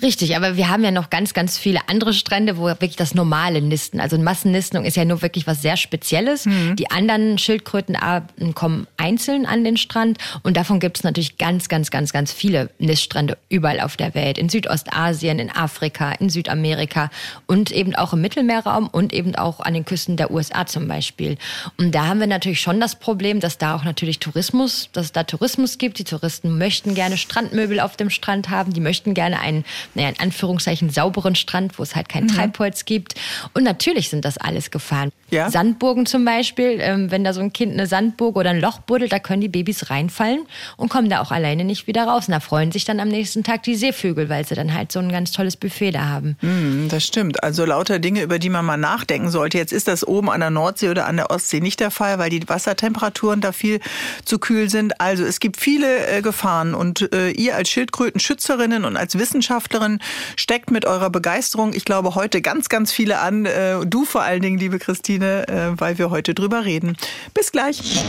[0.02, 3.62] Richtig, aber wir haben ja noch ganz, ganz viele andere Strände, wo wirklich das normale
[3.62, 6.46] Nisten, also Massennistung ist ja nur wirklich was sehr Spezielles.
[6.46, 6.76] Mhm.
[6.76, 11.90] Die anderen Schildkrötenarten kommen einzeln an den Strand und davon gibt es natürlich ganz, ganz,
[11.90, 14.37] ganz, ganz viele Niststrände überall auf der Welt.
[14.37, 17.11] In Südostasien, in Afrika, in Südamerika
[17.46, 21.38] und eben auch im Mittelmeerraum und eben auch an den Küsten der USA zum Beispiel.
[21.78, 25.12] Und da haben wir natürlich schon das Problem, dass da auch natürlich Tourismus, dass es
[25.12, 25.98] da Tourismus gibt.
[25.98, 30.20] Die Touristen möchten gerne Strandmöbel auf dem Strand haben, die möchten gerne einen naja, in
[30.20, 32.29] Anführungszeichen sauberen Strand, wo es halt kein mhm.
[32.29, 33.14] Treibholz gibt.
[33.55, 35.11] Und natürlich sind das alles Gefahren.
[35.31, 35.51] Ja.
[35.51, 39.12] Sandburgen zum Beispiel, ähm, wenn da so ein Kind eine Sandburg oder ein Loch buddelt,
[39.12, 40.46] da können die Babys reinfallen
[40.77, 42.29] und kommen da auch alleine nicht wieder raus.
[42.29, 45.01] Und da freuen sich dann am nächsten Tag die Seevögel, weil sie dann halt so
[45.01, 46.37] ein ganz tolles Buffet da haben.
[46.42, 47.42] Mhm, das stimmt.
[47.42, 49.59] Also lauter Dinge, über die man mal nachdenken sollte.
[49.59, 52.31] Jetzt ist das oben an der Nordsee oder an der Ostsee nicht der Fall, weil
[52.31, 53.81] die Wassertemperaturen da viel
[54.25, 55.01] zu kühl sind.
[55.01, 59.98] Also es gibt viele äh, Gefahren und äh, ihr als Schildkrötenschützerinnen und als Wissenschaftler Wissenschaftlerin,
[60.36, 63.46] steckt mit eurer Begeisterung, ich glaube, heute ganz, ganz viele an.
[63.46, 66.96] Äh, du vor allen Dingen, liebe Christine, äh, weil wir heute drüber reden.
[67.34, 68.04] Bis gleich.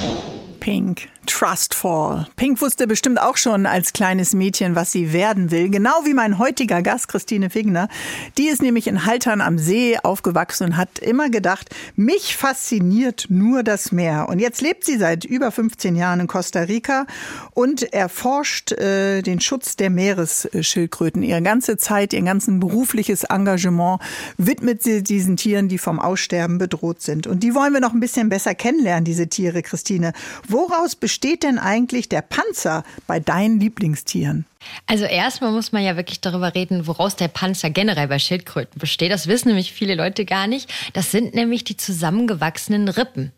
[0.59, 1.07] Pink.
[1.27, 2.27] Trustfall.
[2.35, 5.69] Pink wusste bestimmt auch schon als kleines Mädchen, was sie werden will.
[5.69, 7.89] Genau wie mein heutiger Gast, Christine Figner.
[8.37, 13.61] Die ist nämlich in Haltern am See aufgewachsen und hat immer gedacht, mich fasziniert nur
[13.61, 14.29] das Meer.
[14.29, 17.05] Und jetzt lebt sie seit über 15 Jahren in Costa Rica
[17.53, 21.21] und erforscht äh, den Schutz der Meeresschildkröten.
[21.21, 24.01] Ihre ganze Zeit, ihr ganzen berufliches Engagement
[24.37, 27.27] widmet sie diesen Tieren, die vom Aussterben bedroht sind.
[27.27, 30.13] Und die wollen wir noch ein bisschen besser kennenlernen, diese Tiere, Christine.
[30.47, 34.45] Woraus besteht besteht denn eigentlich der Panzer bei deinen Lieblingstieren?
[34.85, 39.11] Also erstmal muss man ja wirklich darüber reden, woraus der Panzer generell bei Schildkröten besteht.
[39.11, 40.71] Das wissen nämlich viele Leute gar nicht.
[40.93, 43.31] Das sind nämlich die zusammengewachsenen Rippen.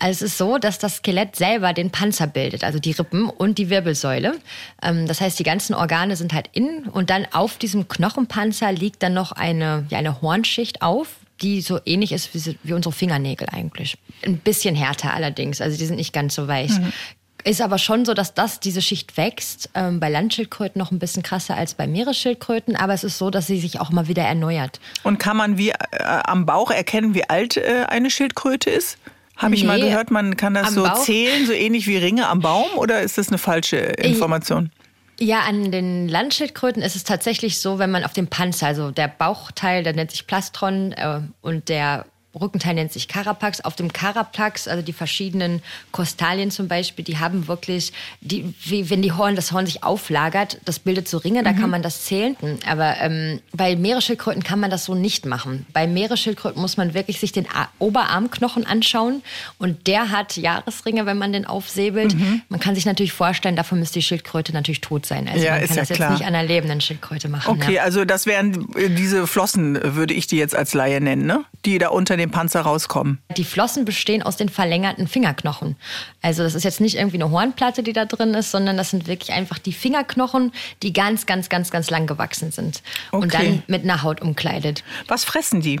[0.00, 3.58] Also es ist so, dass das Skelett selber den Panzer bildet, also die Rippen und
[3.58, 4.36] die Wirbelsäule.
[4.82, 9.04] Ähm, das heißt, die ganzen Organe sind halt innen und dann auf diesem Knochenpanzer liegt
[9.04, 13.48] dann noch eine, ja, eine Hornschicht auf, die so ähnlich ist wie, wie, unsere Fingernägel
[13.50, 13.96] eigentlich.
[14.24, 16.70] Ein bisschen härter allerdings, also die sind nicht ganz so weich.
[16.70, 16.92] Mhm.
[17.44, 19.70] Ist aber schon so, dass das, diese Schicht wächst.
[19.74, 23.46] Ähm, bei Landschildkröten noch ein bisschen krasser als bei Meeresschildkröten, aber es ist so, dass
[23.46, 24.80] sie sich auch mal wieder erneuert.
[25.02, 25.74] Und kann man wie äh,
[26.24, 28.98] am Bauch erkennen, wie alt äh, eine Schildkröte ist?
[29.36, 31.02] Habe ich nee, mal gehört, man kann das so Bauch?
[31.02, 34.70] zählen, so ähnlich wie Ringe am Baum, oder ist das eine falsche Information?
[35.18, 39.08] Ja, an den Landschildkröten ist es tatsächlich so, wenn man auf dem Panzer, also der
[39.08, 42.06] Bauchteil, der nennt sich Plastron äh, und der
[42.38, 43.60] Rückenteil nennt sich Carapax.
[43.60, 49.02] Auf dem Carapax, also die verschiedenen Kostalien zum Beispiel, die haben wirklich, die, wie wenn
[49.02, 51.60] die Horn, das Horn sich auflagert, das bildet so Ringe, da mhm.
[51.60, 52.36] kann man das zählen.
[52.66, 55.66] Aber ähm, bei Meeresschildkröten kann man das so nicht machen.
[55.72, 59.22] Bei Meeresschildkröten muss man wirklich sich den Oberarmknochen anschauen
[59.58, 62.14] und der hat Jahresringe, wenn man den aufsäbelt.
[62.14, 62.42] Mhm.
[62.48, 65.28] Man kann sich natürlich vorstellen, dafür müsste die Schildkröte natürlich tot sein.
[65.28, 67.50] Also ja, man kann das ja jetzt nicht an einer lebenden Schildkröte machen.
[67.50, 67.82] Okay, ja.
[67.82, 71.44] also das wären diese Flossen, würde ich die jetzt als Laie nennen, ne?
[71.64, 73.18] die da unter dem Panzer rauskommen?
[73.36, 75.76] Die Flossen bestehen aus den verlängerten Fingerknochen.
[76.22, 79.06] Also das ist jetzt nicht irgendwie eine Hornplatte, die da drin ist, sondern das sind
[79.06, 80.52] wirklich einfach die Fingerknochen,
[80.82, 83.22] die ganz, ganz, ganz, ganz lang gewachsen sind okay.
[83.22, 84.84] und dann mit einer Haut umkleidet.
[85.08, 85.80] Was fressen die?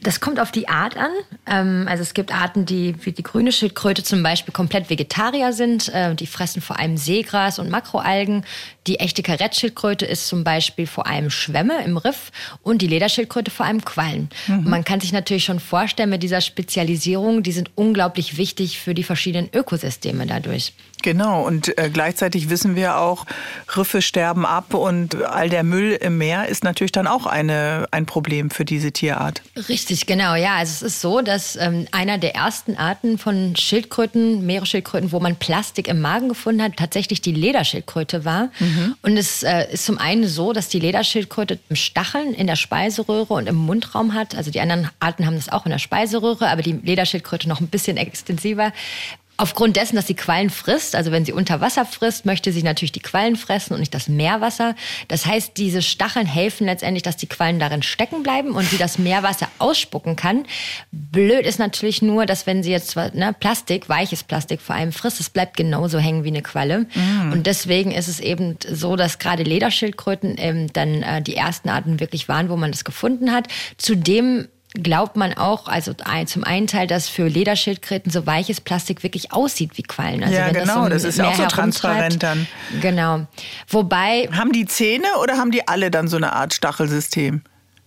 [0.00, 1.10] Das kommt auf die Art an.
[1.46, 5.88] Ähm, also es gibt Arten, die wie die grüne Schildkröte zum Beispiel komplett Vegetarier sind.
[5.90, 8.44] Äh, die fressen vor allem Seegras und Makroalgen.
[8.86, 13.66] Die echte Karettschildkröte ist zum Beispiel vor allem Schwämme im Riff und die Lederschildkröte vor
[13.66, 14.28] allem Quallen.
[14.46, 14.68] Mhm.
[14.68, 19.04] man kann sich natürlich schon vorstellen, mit dieser Spezialisierung, die sind unglaublich wichtig für die
[19.04, 20.72] verschiedenen Ökosysteme dadurch.
[21.02, 23.26] Genau, und äh, gleichzeitig wissen wir auch,
[23.76, 28.06] Riffe sterben ab und all der Müll im Meer ist natürlich dann auch eine, ein
[28.06, 29.42] Problem für diese Tierart.
[29.68, 30.56] Richtig, genau, ja.
[30.56, 35.36] Also es ist so, dass ähm, einer der ersten Arten von Schildkröten, Meeresschildkröten, wo man
[35.36, 38.50] Plastik im Magen gefunden hat, tatsächlich die Lederschildkröte war.
[38.60, 38.94] Mhm.
[39.02, 43.48] Und es äh, ist zum einen so, dass die Lederschildkröte Stacheln in der Speiseröhre und
[43.48, 44.36] im Mundraum hat.
[44.36, 47.68] Also die anderen Arten haben das auch in der Speiseröhre, aber die Lederschildkröte noch ein
[47.68, 48.72] bisschen extensiver.
[49.38, 52.92] Aufgrund dessen, dass sie Quallen frisst, also wenn sie unter Wasser frisst, möchte sie natürlich
[52.92, 54.76] die Quallen fressen und nicht das Meerwasser.
[55.08, 58.98] Das heißt, diese Stacheln helfen letztendlich, dass die Quallen darin stecken bleiben und sie das
[58.98, 60.44] Meerwasser ausspucken kann.
[60.92, 65.18] Blöd ist natürlich nur, dass wenn sie jetzt ne, Plastik, weiches Plastik vor allem frisst,
[65.18, 66.86] es bleibt genauso hängen wie eine Qualle.
[66.94, 67.32] Mm.
[67.32, 72.00] Und deswegen ist es eben so, dass gerade Lederschildkröten ähm, dann äh, die ersten Arten
[72.00, 73.48] wirklich waren, wo man das gefunden hat.
[73.78, 75.94] Zudem glaubt man auch, also
[76.26, 80.22] zum einen Teil, dass für Lederschildkröten so weiches Plastik wirklich aussieht wie Quallen.
[80.22, 82.46] Also ja, genau, das, so das ist ja auch so transparent dann.
[82.80, 83.26] Genau.
[83.68, 84.28] Wobei.
[84.32, 87.42] Haben die Zähne oder haben die alle dann so eine Art Stachelsystem?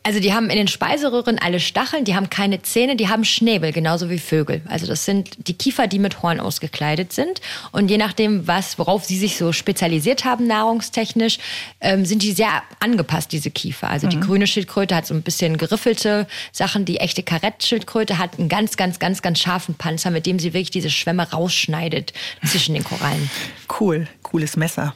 [0.06, 3.72] Also die haben in den Speiseröhren alle Stacheln, die haben keine Zähne, die haben Schnäbel,
[3.72, 4.62] genauso wie Vögel.
[4.70, 7.42] Also das sind die Kiefer, die mit Horn ausgekleidet sind.
[7.72, 11.40] Und je nachdem, was, worauf sie sich so spezialisiert haben, nahrungstechnisch,
[11.82, 13.90] ähm, sind die sehr angepasst, diese Kiefer.
[13.90, 14.12] Also mhm.
[14.12, 16.86] die grüne Schildkröte hat so ein bisschen geriffelte Sachen.
[16.86, 20.70] Die echte Karettschildkröte hat einen ganz, ganz, ganz, ganz scharfen Panzer, mit dem sie wirklich
[20.70, 22.14] diese Schwämme rausschneidet
[22.46, 23.32] zwischen den Korallen.
[23.80, 24.94] Cool, cooles Messer.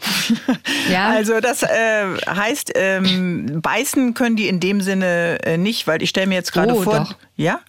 [0.91, 1.09] Ja.
[1.19, 6.01] Also das äh, heißt, ähm, beißen können die in dem Sinne Sinne äh, nicht, weil
[6.01, 6.99] ich stelle mir jetzt gerade oh, vor.
[6.99, 7.15] Doch.
[7.35, 7.61] Ja?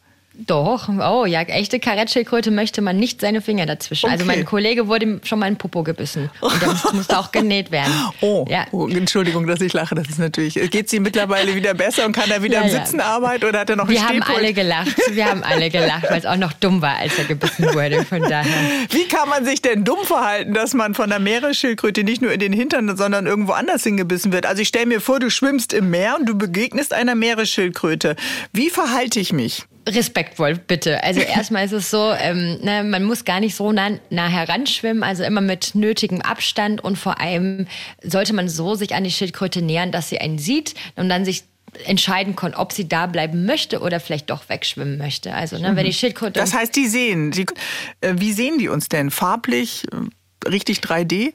[0.46, 4.06] Doch, oh ja, echte Karettschildkröte möchte man nicht seine Finger dazwischen.
[4.06, 4.14] Okay.
[4.14, 7.92] Also mein Kollege wurde schon mal in Popo gebissen und der musste auch genäht werden.
[8.20, 8.64] Oh, ja.
[8.72, 12.12] oh, Entschuldigung, dass ich lache, das ist natürlich, geht es ihm mittlerweile wieder besser und
[12.12, 13.06] kann er wieder ja, im Sitzen ja.
[13.06, 16.26] arbeiten oder hat er noch Wir haben alle gelacht, wir haben alle gelacht, weil es
[16.26, 18.50] auch noch dumm war, als er gebissen wurde, von daher.
[18.90, 22.40] Wie kann man sich denn dumm verhalten, dass man von der Meeresschildkröte nicht nur in
[22.40, 24.46] den Hintern, sondern irgendwo anders hingebissen wird?
[24.46, 28.16] Also ich stelle mir vor, du schwimmst im Meer und du begegnest einer Meeresschildkröte.
[28.52, 29.66] Wie verhalte ich mich?
[29.88, 31.02] Respektvoll, bitte.
[31.02, 35.02] Also erstmal ist es so, ähm, ne, man muss gar nicht so nah, nah heranschwimmen,
[35.02, 37.66] also immer mit nötigem Abstand und vor allem
[38.02, 41.44] sollte man so sich an die Schildkröte nähern, dass sie einen sieht und dann sich
[41.84, 45.34] entscheiden kann, ob sie da bleiben möchte oder vielleicht doch wegschwimmen möchte.
[45.34, 45.94] Also ne, wenn die mhm.
[45.94, 46.40] Schildkröte...
[46.40, 47.46] Das heißt, die sehen, die,
[48.00, 49.10] äh, wie sehen die uns denn?
[49.10, 51.32] Farblich, äh, richtig 3D?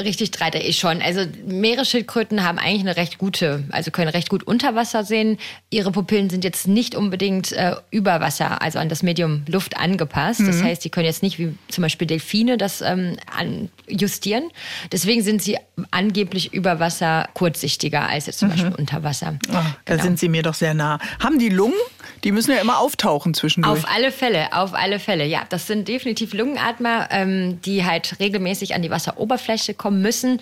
[0.00, 1.02] Richtig 3D schon.
[1.02, 5.38] Also Meeresschildkröten haben eigentlich eine recht gute, also können recht gut unter Wasser sehen.
[5.70, 10.40] Ihre Pupillen sind jetzt nicht unbedingt äh, über Wasser, also an das Medium Luft angepasst.
[10.40, 10.46] Mhm.
[10.46, 14.50] Das heißt, sie können jetzt nicht wie zum Beispiel Delfine das ähm, an, justieren.
[14.90, 15.58] Deswegen sind sie
[15.90, 18.52] angeblich über Wasser kurzsichtiger als jetzt zum mhm.
[18.52, 19.38] Beispiel unter Wasser.
[19.48, 19.64] Oh, genau.
[19.84, 20.98] Da sind sie mir doch sehr nah.
[21.18, 21.74] Haben die Lungen?
[22.24, 23.78] Die müssen ja immer auftauchen zwischendurch.
[23.78, 25.24] Auf alle Fälle, auf alle Fälle.
[25.26, 30.40] Ja, das sind definitiv Lungenatmer, ähm, die halt regelmäßig an die Wasseroberfläche kommen müssen.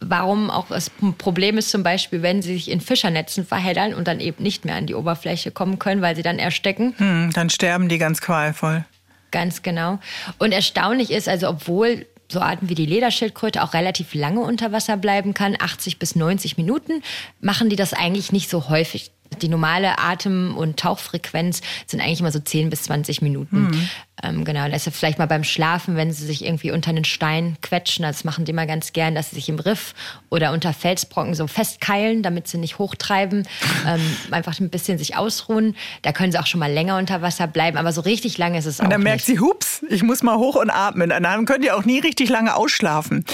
[0.00, 4.18] Warum auch das Problem ist zum Beispiel, wenn sie sich in Fischernetzen verheddern und dann
[4.18, 6.94] eben nicht mehr an die Oberfläche kommen können, weil sie dann erstecken.
[6.96, 8.84] Hm, dann sterben die ganz qualvoll.
[9.30, 10.00] Ganz genau.
[10.38, 14.96] Und erstaunlich ist, also obwohl so Arten wie die Lederschildkröte auch relativ lange unter Wasser
[14.96, 17.02] bleiben kann, 80 bis 90 Minuten,
[17.40, 22.32] machen die das eigentlich nicht so häufig die normale Atem- und Tauchfrequenz sind eigentlich immer
[22.32, 23.62] so 10 bis 20 Minuten.
[23.62, 23.88] Mhm.
[24.22, 27.56] Ähm, genau, das ist vielleicht mal beim Schlafen, wenn sie sich irgendwie unter einen Stein
[27.60, 29.94] quetschen, das machen die immer ganz gern, dass sie sich im Riff
[30.28, 33.48] oder unter Felsbrocken so festkeilen, damit sie nicht hochtreiben,
[33.86, 35.74] ähm, einfach ein bisschen sich ausruhen.
[36.02, 38.66] Da können sie auch schon mal länger unter Wasser bleiben, aber so richtig lange ist
[38.66, 39.08] es auch Und dann nicht.
[39.08, 41.08] merkt sie, hups, ich muss mal hoch und atmen.
[41.10, 43.24] Dann könnt ihr auch nie richtig lange ausschlafen.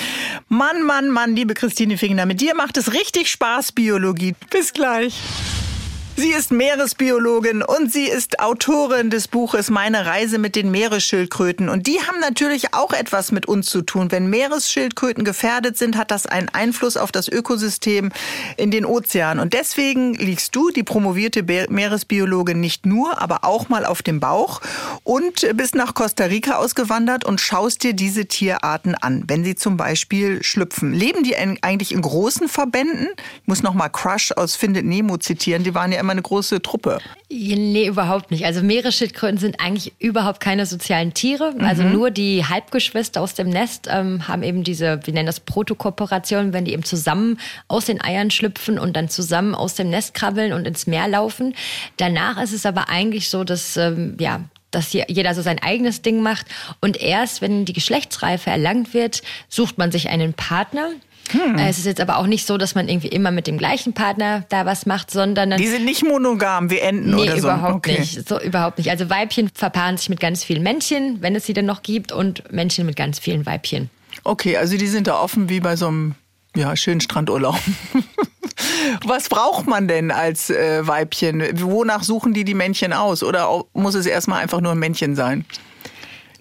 [0.49, 4.35] Mann, Mann, Mann, liebe Christine Fingner, mit dir macht es richtig Spaß, Biologie.
[4.51, 5.15] Bis gleich.
[6.21, 11.69] Sie ist Meeresbiologin und sie ist Autorin des Buches Meine Reise mit den Meeresschildkröten.
[11.69, 14.11] Und die haben natürlich auch etwas mit uns zu tun.
[14.11, 18.11] Wenn Meeresschildkröten gefährdet sind, hat das einen Einfluss auf das Ökosystem
[18.57, 19.41] in den Ozeanen.
[19.41, 24.61] Und deswegen liegst du, die promovierte Meeresbiologin, nicht nur, aber auch mal auf dem Bauch
[25.05, 29.77] und bist nach Costa Rica ausgewandert und schaust dir diese Tierarten an, wenn sie zum
[29.77, 30.93] Beispiel schlüpfen.
[30.93, 33.07] Leben die eigentlich in großen Verbänden?
[33.43, 35.63] Ich muss noch mal Crush aus Findet Nemo zitieren.
[35.63, 36.99] Die waren ja immer immer eine große Truppe.
[37.29, 38.47] Nee, überhaupt nicht.
[38.47, 41.53] Also Meeresschildkröten sind eigentlich überhaupt keine sozialen Tiere.
[41.53, 41.65] Mhm.
[41.65, 46.55] Also nur die Halbgeschwister aus dem Nest ähm, haben eben diese, wir nennen das Protokooperation,
[46.55, 50.55] wenn die eben zusammen aus den Eiern schlüpfen und dann zusammen aus dem Nest krabbeln
[50.55, 51.55] und ins Meer laufen.
[51.99, 54.41] Danach ist es aber eigentlich so, dass ähm, ja,
[54.71, 56.47] dass jeder so sein eigenes Ding macht.
[56.81, 60.91] Und erst, wenn die Geschlechtsreife erlangt wird, sucht man sich einen Partner.
[61.31, 61.59] Hm.
[61.59, 64.45] Es ist jetzt aber auch nicht so, dass man irgendwie immer mit dem gleichen Partner
[64.49, 67.49] da was macht, sondern die sind nicht monogam wie Enten nee, oder so.
[67.49, 67.99] überhaupt okay.
[68.01, 68.29] nicht.
[68.29, 68.91] So überhaupt nicht.
[68.91, 72.51] Also Weibchen verpaaren sich mit ganz vielen Männchen, wenn es sie denn noch gibt, und
[72.53, 73.91] Männchen mit ganz vielen Weibchen.
[74.25, 76.15] Okay, also die sind da offen wie bei so einem
[76.57, 77.59] ja, schönen Strandurlaub.
[79.05, 81.43] Was braucht man denn als äh, Weibchen?
[81.61, 83.23] Wonach suchen die die Männchen aus?
[83.23, 85.45] Oder muss es erstmal einfach nur ein Männchen sein?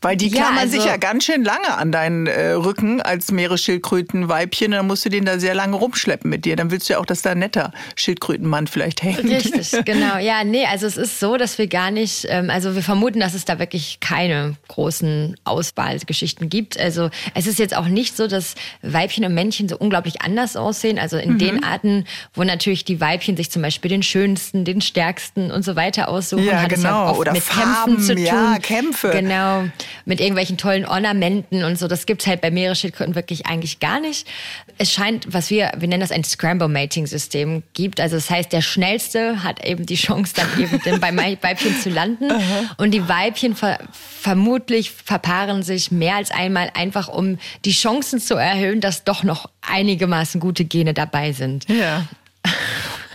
[0.02, 3.32] Weil die ja, klammern also, sich ja ganz schön lange an deinen äh, Rücken als
[3.32, 4.72] Meeresschildkrötenweibchen.
[4.72, 6.56] Dann musst du den da sehr lange rumschleppen mit dir.
[6.56, 9.24] Dann willst du ja auch, dass da ein netter Schildkrötenmann vielleicht hängt.
[9.24, 10.18] Richtig, genau.
[10.18, 13.34] Ja, nee, also es ist so, dass wir gar nicht, ähm, also wir vermuten, dass
[13.34, 16.80] es da wirklich keine großen Auswahlgeschichten gibt.
[16.80, 21.00] Also es ist jetzt auch nicht so, dass Weibchen und Männchen so unglaublich anders aussehen.
[21.00, 21.40] Also in mhm.
[21.40, 22.06] den Arten,
[22.36, 26.46] wo natürlich die Weibchen sich zum Beispiel den schönsten, den stärksten und so weiter aussuchen,
[26.46, 26.78] ja, hat genau.
[26.78, 27.10] es ja genau.
[27.10, 28.24] oft Oder mit Farben, Kämpfen zu tun.
[28.24, 29.10] Ja, Kämpfe.
[29.10, 29.64] Genau
[30.06, 31.88] mit irgendwelchen tollen Ornamenten und so.
[31.88, 34.28] Das gibt es halt bei Meeresschildkröten wirklich eigentlich gar nicht.
[34.78, 38.00] Es scheint, was wir, wir nennen das ein Scramble-Mating-System gibt.
[38.00, 42.32] Also das heißt, der Schnellste hat eben die Chance, dann eben bei Weibchen zu landen.
[42.78, 48.36] Und die Weibchen ver vermutlich verpaaren sich mehr als einmal einfach, um die Chancen zu
[48.36, 51.66] erhöhen, dass doch noch einigermaßen gute Gene dabei sind.
[51.70, 52.08] Ja.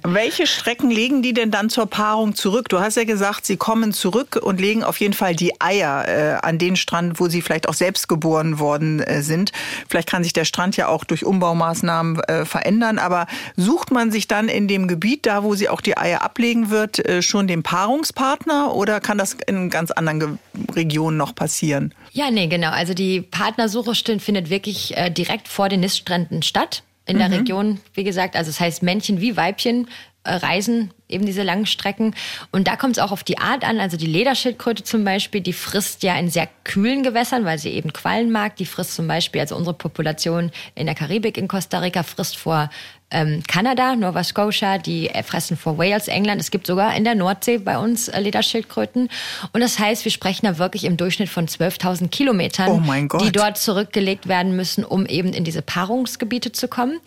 [0.04, 2.68] Welche Strecken legen die denn dann zur Paarung zurück?
[2.68, 6.38] Du hast ja gesagt, sie kommen zurück und legen auf jeden Fall die Eier äh,
[6.44, 9.52] an den Strand, wo sie vielleicht auch selbst geboren worden äh, sind.
[9.88, 14.26] Vielleicht kann sich der Strand ja auch durch Umbaumaßnahmen äh, verändern, aber sucht man sich
[14.26, 17.62] dann in dem Gebiet, da wo sie auch die Eier ablegen wird, äh, schon den
[17.62, 20.40] Paarungspartner oder kann das in ganz anderen
[20.74, 21.94] Regionen noch passieren?
[22.10, 22.70] Ja, nee, genau.
[22.70, 27.34] Also die Partnersuche findet wirklich äh, direkt vor den Niststränden statt in der mhm.
[27.34, 28.36] Region, wie gesagt.
[28.36, 29.88] Also das heißt, Männchen wie Weibchen
[30.24, 32.14] äh, reisen eben diese langen Strecken.
[32.52, 33.80] Und da kommt es auch auf die Art an.
[33.80, 37.92] Also die Lederschildkröte zum Beispiel, die frisst ja in sehr kühlen Gewässern, weil sie eben
[37.92, 38.56] Quallen mag.
[38.56, 42.70] Die frisst zum Beispiel, also unsere Population in der Karibik in Costa Rica frisst vor
[43.12, 46.40] ähm, Kanada, Nova Scotia, die fressen vor Wales, England.
[46.40, 49.08] Es gibt sogar in der Nordsee bei uns äh, Lederschildkröten.
[49.52, 53.58] Und das heißt, wir sprechen da wirklich im Durchschnitt von 12.000 Kilometern, oh die dort
[53.58, 56.98] zurückgelegt werden müssen, um eben in diese Paarungsgebiete zu kommen.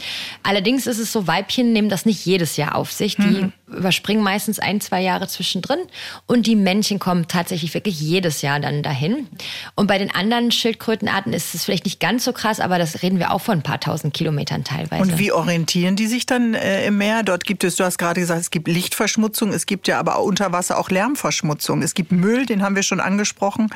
[0.43, 3.15] Allerdings ist es so, Weibchen nehmen das nicht jedes Jahr auf sich.
[3.15, 5.79] Die mhm überspringen meistens ein, zwei Jahre zwischendrin
[6.27, 9.27] und die Männchen kommen tatsächlich wirklich jedes Jahr dann dahin.
[9.75, 13.19] Und bei den anderen Schildkrötenarten ist es vielleicht nicht ganz so krass, aber das reden
[13.19, 15.01] wir auch von ein paar tausend Kilometern teilweise.
[15.01, 17.23] Und wie orientieren die sich dann äh, im Meer?
[17.23, 20.51] Dort gibt es, du hast gerade gesagt, es gibt Lichtverschmutzung, es gibt ja aber unter
[20.51, 21.81] Wasser auch Lärmverschmutzung.
[21.81, 23.69] Es gibt Müll, den haben wir schon angesprochen.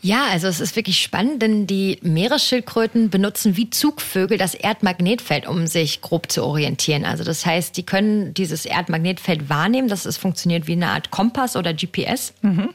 [0.00, 5.66] Ja, also es ist wirklich spannend, denn die Meeresschildkröten benutzen wie Zugvögel das Erdmagnetfeld, um
[5.66, 7.04] sich grob zu orientieren.
[7.04, 9.88] Also das heißt, die können dieses Erdmagnetfeld wahrnehmen.
[9.88, 12.32] Das ist, funktioniert wie eine Art Kompass oder GPS.
[12.42, 12.70] Mhm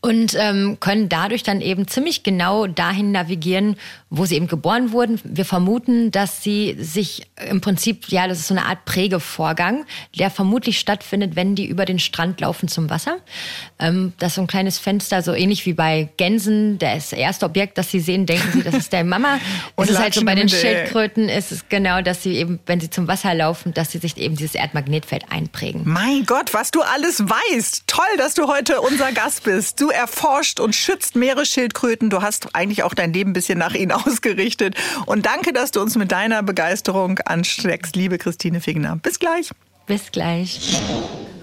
[0.00, 3.76] und ähm, können dadurch dann eben ziemlich genau dahin navigieren,
[4.10, 5.20] wo sie eben geboren wurden.
[5.22, 9.84] Wir vermuten, dass sie sich im Prinzip, ja, das ist so eine Art Prägevorgang,
[10.18, 13.18] der vermutlich stattfindet, wenn die über den Strand laufen zum Wasser.
[13.78, 16.78] Ähm, das ist so ein kleines Fenster, so ähnlich wie bei Gänsen.
[16.78, 19.38] Das erste Objekt, das sie sehen, denken sie, das ist der Mama.
[19.76, 22.80] Und es ist halt so bei den Schildkröten ist es genau, dass sie eben, wenn
[22.80, 25.82] sie zum Wasser laufen, dass sie sich eben dieses Erdmagnetfeld einprägen.
[25.84, 27.84] Mein Gott, was du alles weißt.
[27.86, 29.80] Toll, dass du heute unser Gast Gast bist.
[29.80, 32.10] Du erforscht und schützt Meeresschildkröten.
[32.10, 34.74] Du hast eigentlich auch dein Leben ein bisschen nach ihnen ausgerichtet.
[35.06, 38.96] Und danke, dass du uns mit deiner Begeisterung ansteckst, liebe Christine Figner.
[38.96, 39.50] Bis gleich.
[39.90, 40.80] Bis gleich.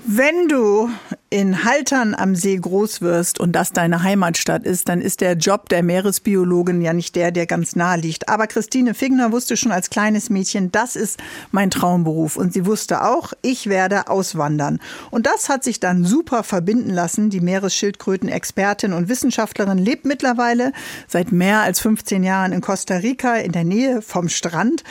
[0.06, 0.90] Wenn du
[1.30, 5.68] in Haltern am See groß wirst und das deine Heimatstadt ist, dann ist der Job
[5.68, 8.30] der Meeresbiologin ja nicht der, der ganz nahe liegt.
[8.30, 11.20] Aber Christine Figner wusste schon als kleines Mädchen, das ist
[11.52, 12.38] mein Traumberuf.
[12.38, 14.80] Und sie wusste auch, ich werde auswandern.
[15.12, 17.30] Und das hat sich dann super verbinden lassen.
[17.30, 20.72] Die Meeresschildkröten-Expertin und Wissenschaftlerin lebt mittlerweile
[21.10, 24.86] seit mehr als 15 Jahren in Costa Rica in der Nähe vom Strand.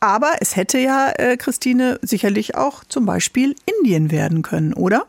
[0.00, 5.06] Aber es hätte ja, äh, Christine, sicherlich auch zum Beispiel Indien werden können, oder?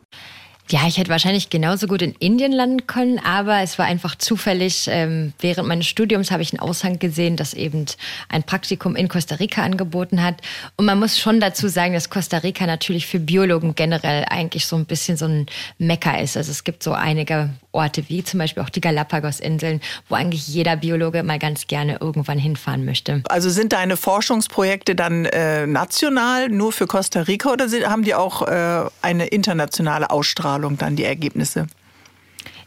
[0.72, 4.88] Ja, ich hätte wahrscheinlich genauso gut in Indien landen können, aber es war einfach zufällig.
[4.90, 7.86] Ähm, während meines Studiums habe ich einen Aushang gesehen, das eben
[8.30, 10.36] ein Praktikum in Costa Rica angeboten hat.
[10.78, 14.78] Und man muss schon dazu sagen, dass Costa Rica natürlich für Biologen generell eigentlich so
[14.78, 16.38] ein bisschen so ein Mecker ist.
[16.38, 20.76] Also es gibt so einige Orte wie zum Beispiel auch die Galapagos-Inseln, wo eigentlich jeder
[20.76, 23.22] Biologe mal ganz gerne irgendwann hinfahren möchte.
[23.30, 28.48] Also sind deine Forschungsprojekte dann äh, national nur für Costa Rica oder haben die auch
[28.48, 31.68] äh, eine internationale Ausstrahlung dann die Ergebnisse?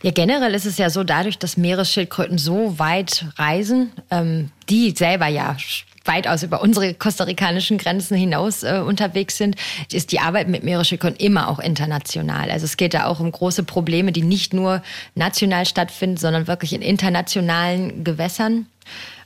[0.03, 5.29] Ja, generell ist es ja so, dadurch, dass Meeresschildkröten so weit reisen, ähm, die selber
[5.29, 5.57] ja
[6.05, 9.57] weitaus über unsere kostarikanischen Grenzen hinaus äh, unterwegs sind,
[9.93, 12.51] ist die Arbeit mit Meeresschildkröten immer auch international.
[12.51, 14.83] Also es geht da auch um große Probleme, die nicht nur
[15.15, 18.67] national stattfinden, sondern wirklich in internationalen Gewässern.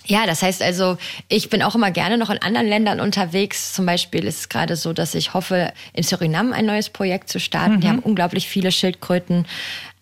[0.09, 0.97] Ja, das heißt also,
[1.29, 3.75] ich bin auch immer gerne noch in anderen Ländern unterwegs.
[3.75, 7.39] Zum Beispiel ist es gerade so, dass ich hoffe, in Suriname ein neues Projekt zu
[7.39, 7.77] starten.
[7.77, 7.81] Mhm.
[7.81, 9.47] Die haben unglaublich viele Schildkröten.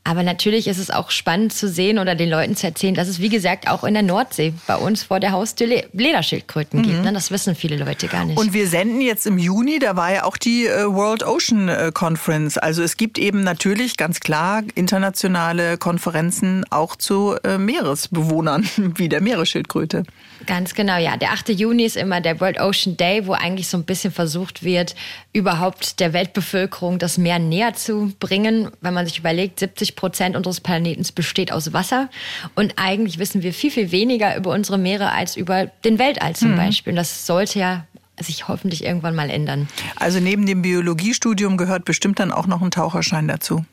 [0.07, 3.19] Aber natürlich ist es auch spannend zu sehen oder den Leuten zu erzählen, dass es,
[3.19, 6.85] wie gesagt, auch in der Nordsee bei uns vor der Haustür Lederschildkröten mhm.
[6.85, 7.03] gibt.
[7.03, 7.13] Ne?
[7.13, 8.39] Das wissen viele Leute gar nicht.
[8.39, 11.91] Und wir senden jetzt im Juni, da war ja auch die äh, World Ocean äh,
[11.93, 12.57] Conference.
[12.57, 19.21] Also es gibt eben natürlich ganz klar internationale Konferenzen auch zu äh, Meeresbewohnern, wie der
[19.21, 20.05] Meeresschildkröte.
[20.45, 21.17] Ganz genau, ja.
[21.17, 21.49] Der 8.
[21.51, 24.95] Juni ist immer der World Ocean Day, wo eigentlich so ein bisschen versucht wird,
[25.33, 28.71] überhaupt der Weltbevölkerung das Meer näher zu bringen.
[28.81, 32.11] Wenn man sich überlegt, 70 Prozent unseres Planeten besteht aus Wasser.
[32.55, 36.53] Und eigentlich wissen wir viel, viel weniger über unsere Meere als über den Weltall zum
[36.53, 36.57] mhm.
[36.57, 36.93] Beispiel.
[36.93, 37.87] Und das sollte ja
[38.21, 39.69] sich hoffentlich irgendwann mal ändern.
[39.97, 43.65] Also neben dem Biologiestudium gehört bestimmt dann auch noch ein Taucherschein dazu.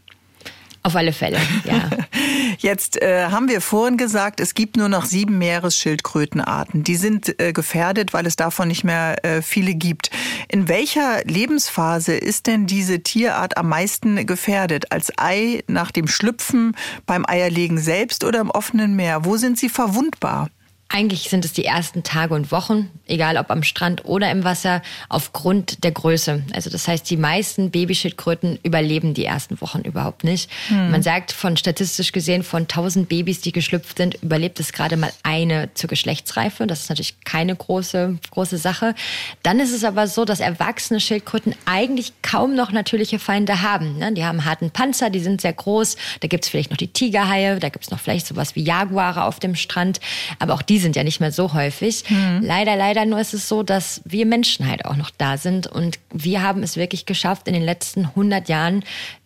[0.86, 1.90] Auf alle Fälle, ja.
[2.64, 6.86] Jetzt äh, haben wir vorhin gesagt, es gibt nur noch sieben Meeresschildkrötenarten.
[6.86, 10.12] Die sind äh, gefährdet, weil es davon nicht mehr äh, viele gibt.
[10.48, 14.94] In welcher Lebensphase ist denn diese Tierart am meisten gefährdet?
[14.94, 16.74] Als Ei nach dem Schlüpfen,
[17.06, 19.26] beim Eierlegen selbst oder im offenen Meer?
[19.26, 20.48] Wo sind sie verwundbar?
[20.96, 24.84] Eigentlich sind es die ersten Tage und Wochen, egal ob am Strand oder im Wasser,
[25.10, 26.44] aufgrund der Größe.
[26.54, 30.52] Also das heißt, die meisten Babyschildkröten überleben die ersten Wochen überhaupt nicht.
[30.68, 30.92] Hm.
[30.92, 35.12] Man sagt von statistisch gesehen von 1000 Babys, die geschlüpft sind, überlebt es gerade mal
[35.24, 36.68] eine zur Geschlechtsreife.
[36.68, 38.94] Das ist natürlich keine große große Sache.
[39.42, 43.98] Dann ist es aber so, dass erwachsene Schildkröten eigentlich kaum noch natürliche Feinde haben.
[43.98, 44.14] Ne?
[44.14, 45.98] Die haben harten Panzer, die sind sehr groß.
[46.20, 49.24] Da gibt es vielleicht noch die Tigerhaie, da gibt es noch vielleicht sowas wie Jaguare
[49.24, 50.00] auf dem Strand.
[50.38, 52.04] Aber auch diese sind ja nicht mehr so häufig.
[52.10, 52.42] Mhm.
[52.44, 55.98] Leider, leider nur ist es so, dass wir Menschen halt auch noch da sind und
[56.12, 58.84] wir haben es wirklich geschafft, in den letzten 100 Jahren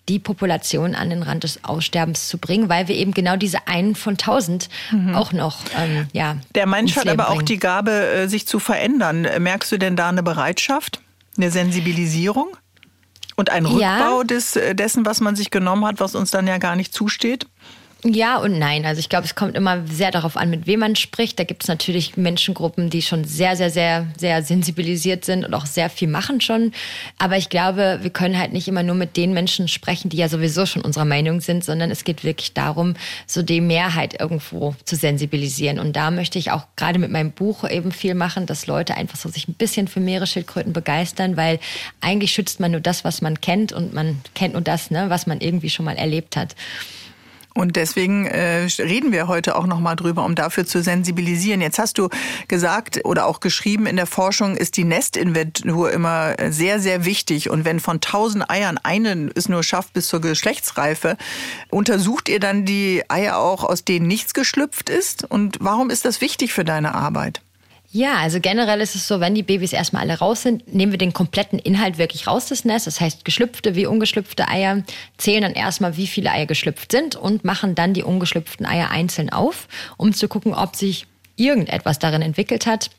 [0.08, 3.96] die Population an den Rand des Aussterbens zu bringen, weil wir eben genau diese einen
[3.96, 5.14] von tausend mhm.
[5.16, 6.38] auch noch, ähm, ja.
[6.56, 7.40] Der Mensch hat aber bringen.
[7.40, 9.28] auch die Gabe, äh, sich zu verändern.
[9.40, 11.02] Merkst du denn da eine Bereitschaft,
[11.36, 12.56] eine Sensibilisierung?
[13.40, 14.24] Und ein Rückbau ja.
[14.24, 17.46] des, äh, dessen, was man sich genommen hat, was uns dann ja gar nicht zusteht?
[18.04, 18.86] Ja und nein.
[18.86, 21.40] Also ich glaube, es kommt immer sehr darauf an, mit wem man spricht.
[21.40, 25.66] Da gibt es natürlich Menschengruppen, die schon sehr, sehr, sehr, sehr sensibilisiert sind und auch
[25.66, 26.74] sehr viel machen schon.
[27.18, 30.30] Aber ich glaube, wir können halt nicht immer nur mit den Menschen sprechen, die ja
[30.30, 32.94] sowieso schon unserer Meinung sind, sondern es geht wirklich darum,
[33.26, 35.80] so die Mehrheit irgendwo zu sensibilisieren.
[35.80, 39.18] Und da möchte ich auch gerade mit meinem Buch eben viel machen, dass Leute einfach
[39.18, 41.60] so sich ein bisschen für Meeresschildkröten begeistern, weil
[42.00, 45.26] eigentlich schützt man nur das, was man kennt und man kennt nur das, ne, was
[45.26, 46.56] man irgendwie schon mal erlebt hat.
[47.58, 51.60] Und deswegen äh, reden wir heute auch noch mal drüber, um dafür zu sensibilisieren.
[51.60, 52.10] Jetzt hast du
[52.48, 57.50] gesagt oder auch geschrieben, in der Forschung ist die Nestinventur immer sehr, sehr wichtig.
[57.50, 61.18] Und wenn von tausend Eiern einen es nur schafft bis zur Geschlechtsreife,
[61.70, 65.24] untersucht ihr dann die Eier auch, aus denen nichts geschlüpft ist?
[65.24, 67.42] Und warum ist das wichtig für deine Arbeit?
[67.98, 71.00] Ja, also generell ist es so, wenn die Babys erstmal alle raus sind, nehmen wir
[71.00, 72.86] den kompletten Inhalt wirklich raus des Nests.
[72.86, 74.84] Das heißt, geschlüpfte wie ungeschlüpfte Eier
[75.18, 79.32] zählen dann erstmal, wie viele Eier geschlüpft sind und machen dann die ungeschlüpften Eier einzeln
[79.32, 79.68] auf,
[79.98, 82.92] um zu gucken, ob sich irgendetwas darin entwickelt hat,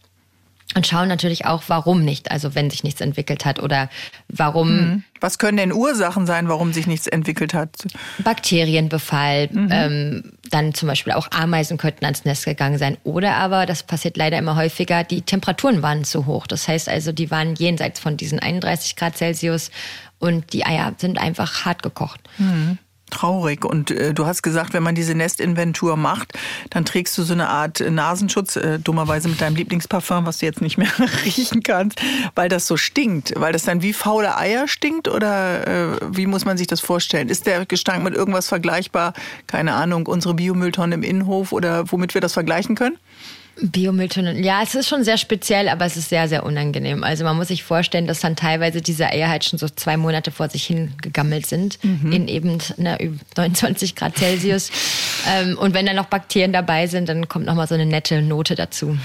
[0.74, 3.88] und schauen natürlich auch, warum nicht, also wenn sich nichts entwickelt hat oder
[4.28, 4.76] warum.
[4.76, 5.04] Mhm.
[5.18, 7.70] Was können denn Ursachen sein, warum sich nichts entwickelt hat?
[8.18, 9.68] Bakterienbefall, mhm.
[9.72, 12.96] ähm, dann zum Beispiel auch Ameisen könnten ans Nest gegangen sein.
[13.04, 16.46] Oder aber, das passiert leider immer häufiger, die Temperaturen waren zu hoch.
[16.46, 19.70] Das heißt also, die waren jenseits von diesen 31 Grad Celsius
[20.18, 22.20] und die Eier sind einfach hart gekocht.
[22.38, 22.78] Mhm.
[23.10, 23.64] Traurig.
[23.64, 26.32] Und äh, du hast gesagt, wenn man diese Nestinventur macht,
[26.70, 30.60] dann trägst du so eine Art Nasenschutz, äh, dummerweise mit deinem Lieblingsparfum, was du jetzt
[30.60, 30.90] nicht mehr
[31.24, 32.00] riechen kannst,
[32.34, 33.32] weil das so stinkt.
[33.36, 37.28] Weil das dann wie faule Eier stinkt oder äh, wie muss man sich das vorstellen?
[37.28, 39.12] Ist der Gestank mit irgendwas vergleichbar?
[39.46, 42.98] Keine Ahnung, unsere Biomülltonne im Innenhof oder womit wir das vergleichen können?
[43.60, 47.02] Biomülltonnen, ja, es ist schon sehr speziell, aber es ist sehr, sehr unangenehm.
[47.02, 50.30] Also man muss sich vorstellen, dass dann teilweise diese Eier halt schon so zwei Monate
[50.30, 52.12] vor sich hingegammelt sind, mhm.
[52.12, 52.98] in eben ne,
[53.36, 54.70] 29 Grad Celsius.
[55.28, 58.54] ähm, und wenn dann noch Bakterien dabei sind, dann kommt nochmal so eine nette Note
[58.54, 58.96] dazu.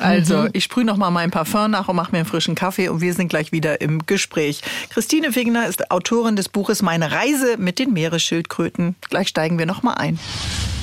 [0.00, 0.50] Also, mhm.
[0.52, 3.28] ich sprühe nochmal mein Parfum nach und mache mir einen frischen Kaffee und wir sind
[3.28, 4.62] gleich wieder im Gespräch.
[4.90, 8.96] Christine Figner ist Autorin des Buches Meine Reise mit den Meeresschildkröten.
[9.08, 10.18] Gleich steigen wir nochmal ein.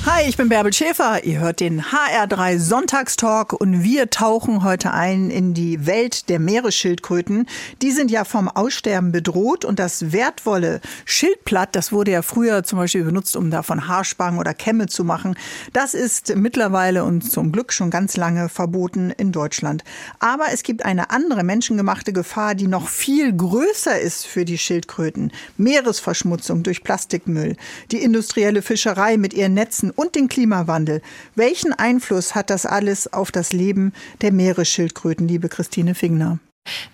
[0.08, 1.24] Hi, ich bin Bärbel Schäfer.
[1.24, 7.48] Ihr hört den HR3 Sonntagstalk und wir tauchen heute ein in die Welt der Meeresschildkröten.
[7.82, 12.78] Die sind ja vom Aussterben bedroht und das wertvolle Schildblatt, das wurde ja früher zum
[12.78, 15.36] Beispiel benutzt, um davon Haarspangen oder Kämme zu machen.
[15.72, 19.82] Das ist mittlerweile und zum Glück schon ganz lange verboten in Deutschland.
[20.20, 25.32] Aber es gibt eine andere menschengemachte Gefahr, die noch viel größer ist für die Schildkröten.
[25.56, 27.56] Meeresverschmutzung durch Plastikmüll,
[27.90, 31.02] die industrielle Fischerei mit ihren Netzen und den Klimawandel.
[31.34, 36.38] Welchen Einfluss hat das alles auf das Leben der Meeresschildkröten, liebe Christine Fingner?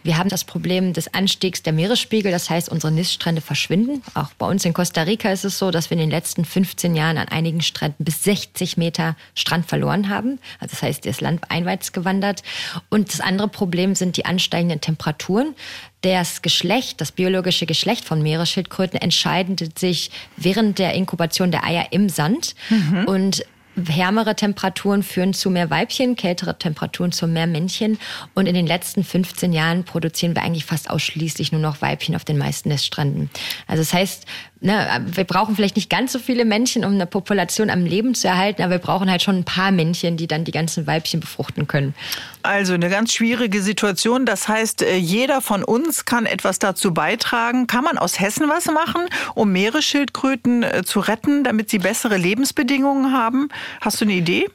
[0.03, 4.03] Wir haben das Problem des Anstiegs der Meeresspiegel, das heißt, unsere Niststrände verschwinden.
[4.15, 6.95] Auch bei uns in Costa Rica ist es so, dass wir in den letzten 15
[6.95, 10.39] Jahren an einigen Stränden bis 60 Meter Strand verloren haben.
[10.61, 12.43] Also das heißt, das Land einwärts gewandert.
[12.89, 15.55] Und das andere Problem sind die ansteigenden Temperaturen.
[16.03, 22.09] Das Geschlecht, das biologische Geschlecht von Meeresschildkröten entscheidet sich während der Inkubation der Eier im
[22.09, 22.57] Sand.
[22.71, 23.05] Mhm.
[23.05, 23.45] Und
[23.75, 27.99] Wärmere Temperaturen führen zu mehr Weibchen, kältere Temperaturen zu mehr Männchen.
[28.35, 32.25] Und in den letzten 15 Jahren produzieren wir eigentlich fast ausschließlich nur noch Weibchen auf
[32.25, 33.31] den meisten Neststränden.
[33.67, 34.27] Also das heißt,
[34.63, 38.29] ne, wir brauchen vielleicht nicht ganz so viele Männchen, um eine Population am Leben zu
[38.29, 41.67] erhalten, aber wir brauchen halt schon ein paar Männchen, die dann die ganzen Weibchen befruchten
[41.67, 41.95] können.
[42.43, 44.27] Also eine ganz schwierige Situation.
[44.27, 47.67] Das heißt, äh, jeder von uns kann etwas dazu beitragen.
[47.67, 49.03] Kann man aus Hessen was machen,
[49.35, 53.49] um Meeresschildkröten äh, zu retten, damit sie bessere Lebensbedingungen haben?
[53.81, 54.49] Hast du eine Idee?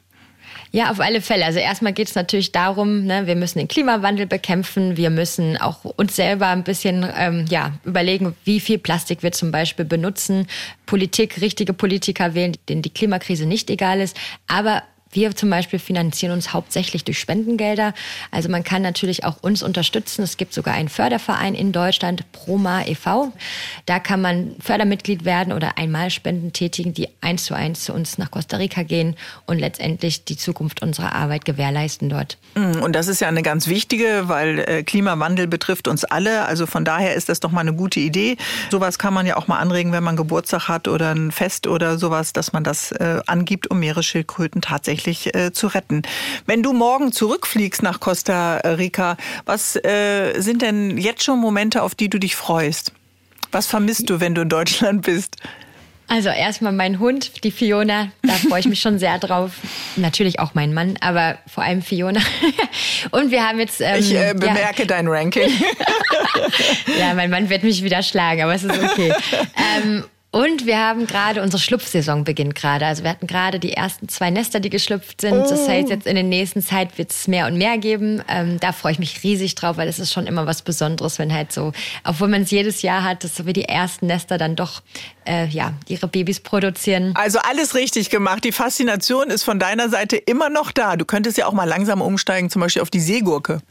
[0.71, 1.45] Ja, auf alle Fälle.
[1.45, 4.97] Also erstmal geht es natürlich darum, ne, wir müssen den Klimawandel bekämpfen.
[4.97, 9.51] Wir müssen auch uns selber ein bisschen ähm, ja, überlegen, wie viel Plastik wir zum
[9.51, 10.47] Beispiel benutzen.
[10.85, 14.17] Politik, richtige Politiker wählen, denen die Klimakrise nicht egal ist.
[14.47, 17.93] Aber wir zum Beispiel finanzieren uns hauptsächlich durch Spendengelder.
[18.31, 20.23] Also man kann natürlich auch uns unterstützen.
[20.23, 23.31] Es gibt sogar einen Förderverein in Deutschland, Proma e.V.
[23.85, 28.17] Da kann man Fördermitglied werden oder einmal Spenden tätigen, die eins zu eins zu uns
[28.17, 32.37] nach Costa Rica gehen und letztendlich die Zukunft unserer Arbeit gewährleisten dort.
[32.55, 36.45] Mm, und das ist ja eine ganz wichtige, weil äh, Klimawandel betrifft uns alle.
[36.45, 38.37] Also von daher ist das doch mal eine gute Idee.
[38.69, 41.97] Sowas kann man ja auch mal anregen, wenn man Geburtstag hat oder ein Fest oder
[41.97, 46.01] sowas, dass man das äh, angibt, um Meeresschildkröten tatsächlich tatsächlich äh, zu retten.
[46.45, 51.95] Wenn du morgen zurückfliegst nach Costa Rica, was äh, sind denn jetzt schon Momente, auf
[51.95, 52.91] die du dich freust?
[53.51, 55.37] Was vermisst du, wenn du in Deutschland bist?
[56.09, 59.51] Also erstmal mein Hund, die Fiona, da freue ich mich schon sehr drauf.
[59.97, 62.21] Natürlich auch mein Mann, aber vor allem Fiona.
[63.11, 63.81] Und wir haben jetzt.
[63.81, 64.85] Ähm, ich äh, bemerke ja.
[64.85, 65.49] dein Ranking.
[66.97, 69.13] ja, mein Mann wird mich wieder schlagen, aber es ist okay.
[69.77, 70.05] Ähm,
[70.37, 72.85] und wir haben gerade, unsere Schlupfsaison beginnt gerade.
[72.85, 75.33] Also wir hatten gerade die ersten zwei Nester, die geschlüpft sind.
[75.33, 75.49] Oh.
[75.49, 78.21] Das heißt, jetzt in der nächsten Zeit wird es mehr und mehr geben.
[78.27, 81.33] Ähm, da freue ich mich riesig drauf, weil es ist schon immer was Besonderes, wenn
[81.33, 81.71] halt so,
[82.03, 84.83] obwohl man es jedes Jahr hat, dass so wie die ersten Nester dann doch
[85.25, 87.13] äh, ja, ihre Babys produzieren.
[87.15, 88.43] Also alles richtig gemacht.
[88.43, 90.97] Die Faszination ist von deiner Seite immer noch da.
[90.97, 93.61] Du könntest ja auch mal langsam umsteigen, zum Beispiel auf die Seegurke.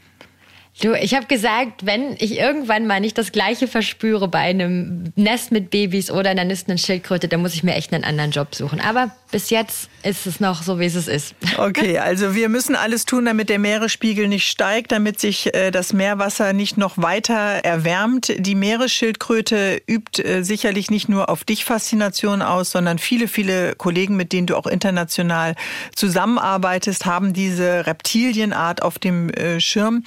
[0.81, 5.51] Du, ich habe gesagt, wenn ich irgendwann mal nicht das Gleiche verspüre bei einem Nest
[5.51, 8.79] mit Babys oder einer nistenden Schildkröte, dann muss ich mir echt einen anderen Job suchen.
[8.79, 11.35] Aber bis jetzt ist es noch so, wie es ist.
[11.57, 15.91] Okay, also wir müssen alles tun, damit der Meeresspiegel nicht steigt, damit sich äh, das
[15.91, 18.31] Meerwasser nicht noch weiter erwärmt.
[18.37, 24.15] Die Meeresschildkröte übt äh, sicherlich nicht nur auf dich Faszination aus, sondern viele, viele Kollegen,
[24.15, 25.55] mit denen du auch international
[25.95, 30.03] zusammenarbeitest, haben diese Reptilienart auf dem äh, Schirm.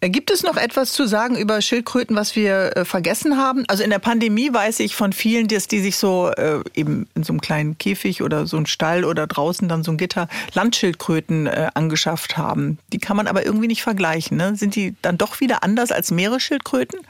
[0.00, 3.64] Gibt es noch etwas zu sagen über Schildkröten, was wir vergessen haben?
[3.68, 6.30] Also in der Pandemie weiß ich von vielen, dass die sich so
[6.74, 9.96] eben in so einem kleinen Käfig oder so einem Stall oder draußen dann so ein
[9.96, 12.78] Gitter Landschildkröten äh, angeschafft haben.
[12.92, 14.36] Die kann man aber irgendwie nicht vergleichen.
[14.36, 14.56] Ne?
[14.56, 17.00] Sind die dann doch wieder anders als Meeresschildkröten?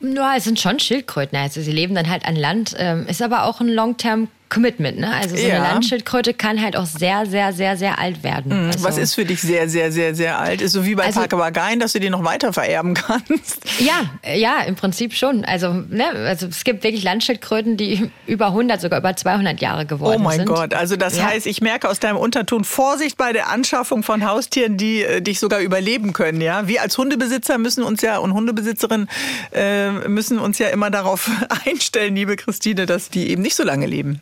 [0.00, 1.36] Ja, es sind schon Schildkröten.
[1.36, 5.12] Also sie leben dann halt an Land, ähm, ist aber auch ein Long-Term Commitment, ne?
[5.12, 5.56] Also so ja.
[5.56, 8.64] eine Landschildkröte kann halt auch sehr, sehr, sehr, sehr alt werden.
[8.64, 8.66] Mhm.
[8.68, 10.60] Also Was ist für dich sehr, sehr, sehr, sehr alt?
[10.60, 13.62] Ist so wie bei also, Papageien, dass du die noch weiter vererben kannst?
[13.78, 15.44] Ja, ja, im Prinzip schon.
[15.44, 20.14] Also, ne, also es gibt wirklich Landschildkröten, die über 100, sogar über 200 Jahre geworden
[20.14, 20.20] sind.
[20.20, 20.48] Oh mein sind.
[20.48, 21.26] Gott, also das ja.
[21.26, 25.38] heißt, ich merke aus deinem Unterton Vorsicht bei der Anschaffung von Haustieren, die äh, dich
[25.38, 26.66] sogar überleben können, ja?
[26.66, 29.08] Wir als Hundebesitzer müssen uns ja und Hundebesitzerinnen
[29.52, 31.30] äh, müssen uns ja immer darauf
[31.66, 34.20] einstellen, liebe Christine, dass die eben nicht so lange leben.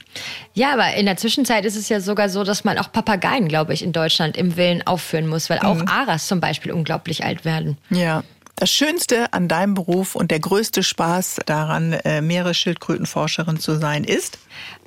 [0.54, 3.74] Ja, aber in der Zwischenzeit ist es ja sogar so, dass man auch Papageien, glaube
[3.74, 5.88] ich, in Deutschland im Willen aufführen muss, weil auch mhm.
[5.88, 7.76] Aras zum Beispiel unglaublich alt werden.
[7.90, 8.22] Ja.
[8.58, 14.38] Das Schönste an deinem Beruf und der größte Spaß daran, äh, Meeresschildkrötenforscherin zu sein, ist?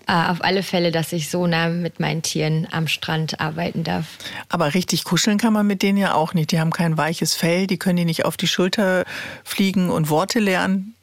[0.09, 4.05] Uh, auf alle Fälle, dass ich so nah mit meinen Tieren am Strand arbeiten darf.
[4.49, 6.51] Aber richtig kuscheln kann man mit denen ja auch nicht.
[6.51, 9.05] Die haben kein weiches Fell, die können die nicht auf die Schulter
[9.43, 10.95] fliegen und Worte lernen.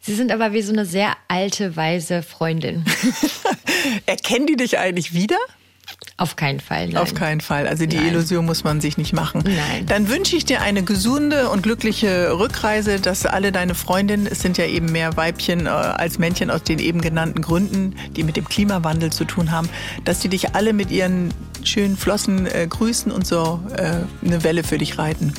[0.00, 2.84] Sie sind aber wie so eine sehr alte, weise Freundin.
[4.06, 5.38] Erkennen die dich eigentlich wieder?
[6.16, 6.88] Auf keinen Fall.
[6.88, 6.96] Nein.
[6.98, 7.66] Auf keinen Fall.
[7.66, 8.08] Also die Nein.
[8.08, 9.42] Illusion muss man sich nicht machen.
[9.44, 9.86] Nein.
[9.86, 14.58] Dann wünsche ich dir eine gesunde und glückliche Rückreise, dass alle deine Freundinnen, es sind
[14.58, 18.46] ja eben mehr Weibchen äh, als Männchen aus den eben genannten Gründen, die mit dem
[18.46, 19.68] Klimawandel zu tun haben,
[20.04, 21.32] dass die dich alle mit ihren
[21.64, 25.32] schönen Flossen äh, grüßen und so äh, eine Welle für dich reiten.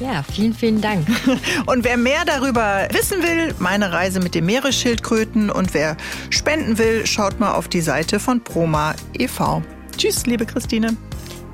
[0.00, 1.06] Ja, vielen, vielen Dank.
[1.66, 5.96] Und wer mehr darüber wissen will, meine Reise mit den Meeresschildkröten und wer
[6.30, 9.62] spenden will, schaut mal auf die Seite von Proma e.V.
[9.96, 10.96] Tschüss, liebe Christine.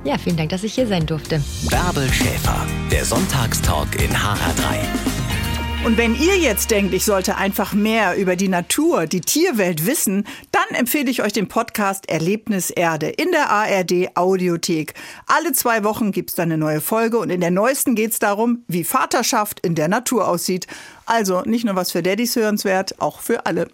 [0.05, 1.43] Ja, vielen Dank, dass ich hier sein durfte.
[1.69, 5.36] Bärbel Schäfer, der Sonntagstalk in HR3.
[5.87, 10.27] Und wenn ihr jetzt denkt, ich sollte einfach mehr über die Natur, die Tierwelt wissen,
[10.51, 14.95] dann empfehle ich euch den Podcast Erlebnis Erde in der ARD Audiothek.
[15.29, 18.83] Alle zwei Wochen gibt's da eine neue Folge und in der neuesten geht's darum, wie
[18.83, 20.67] Vaterschaft in der Natur aussieht.
[21.05, 23.69] Also nicht nur was für Daddys hörenswert, auch für alle.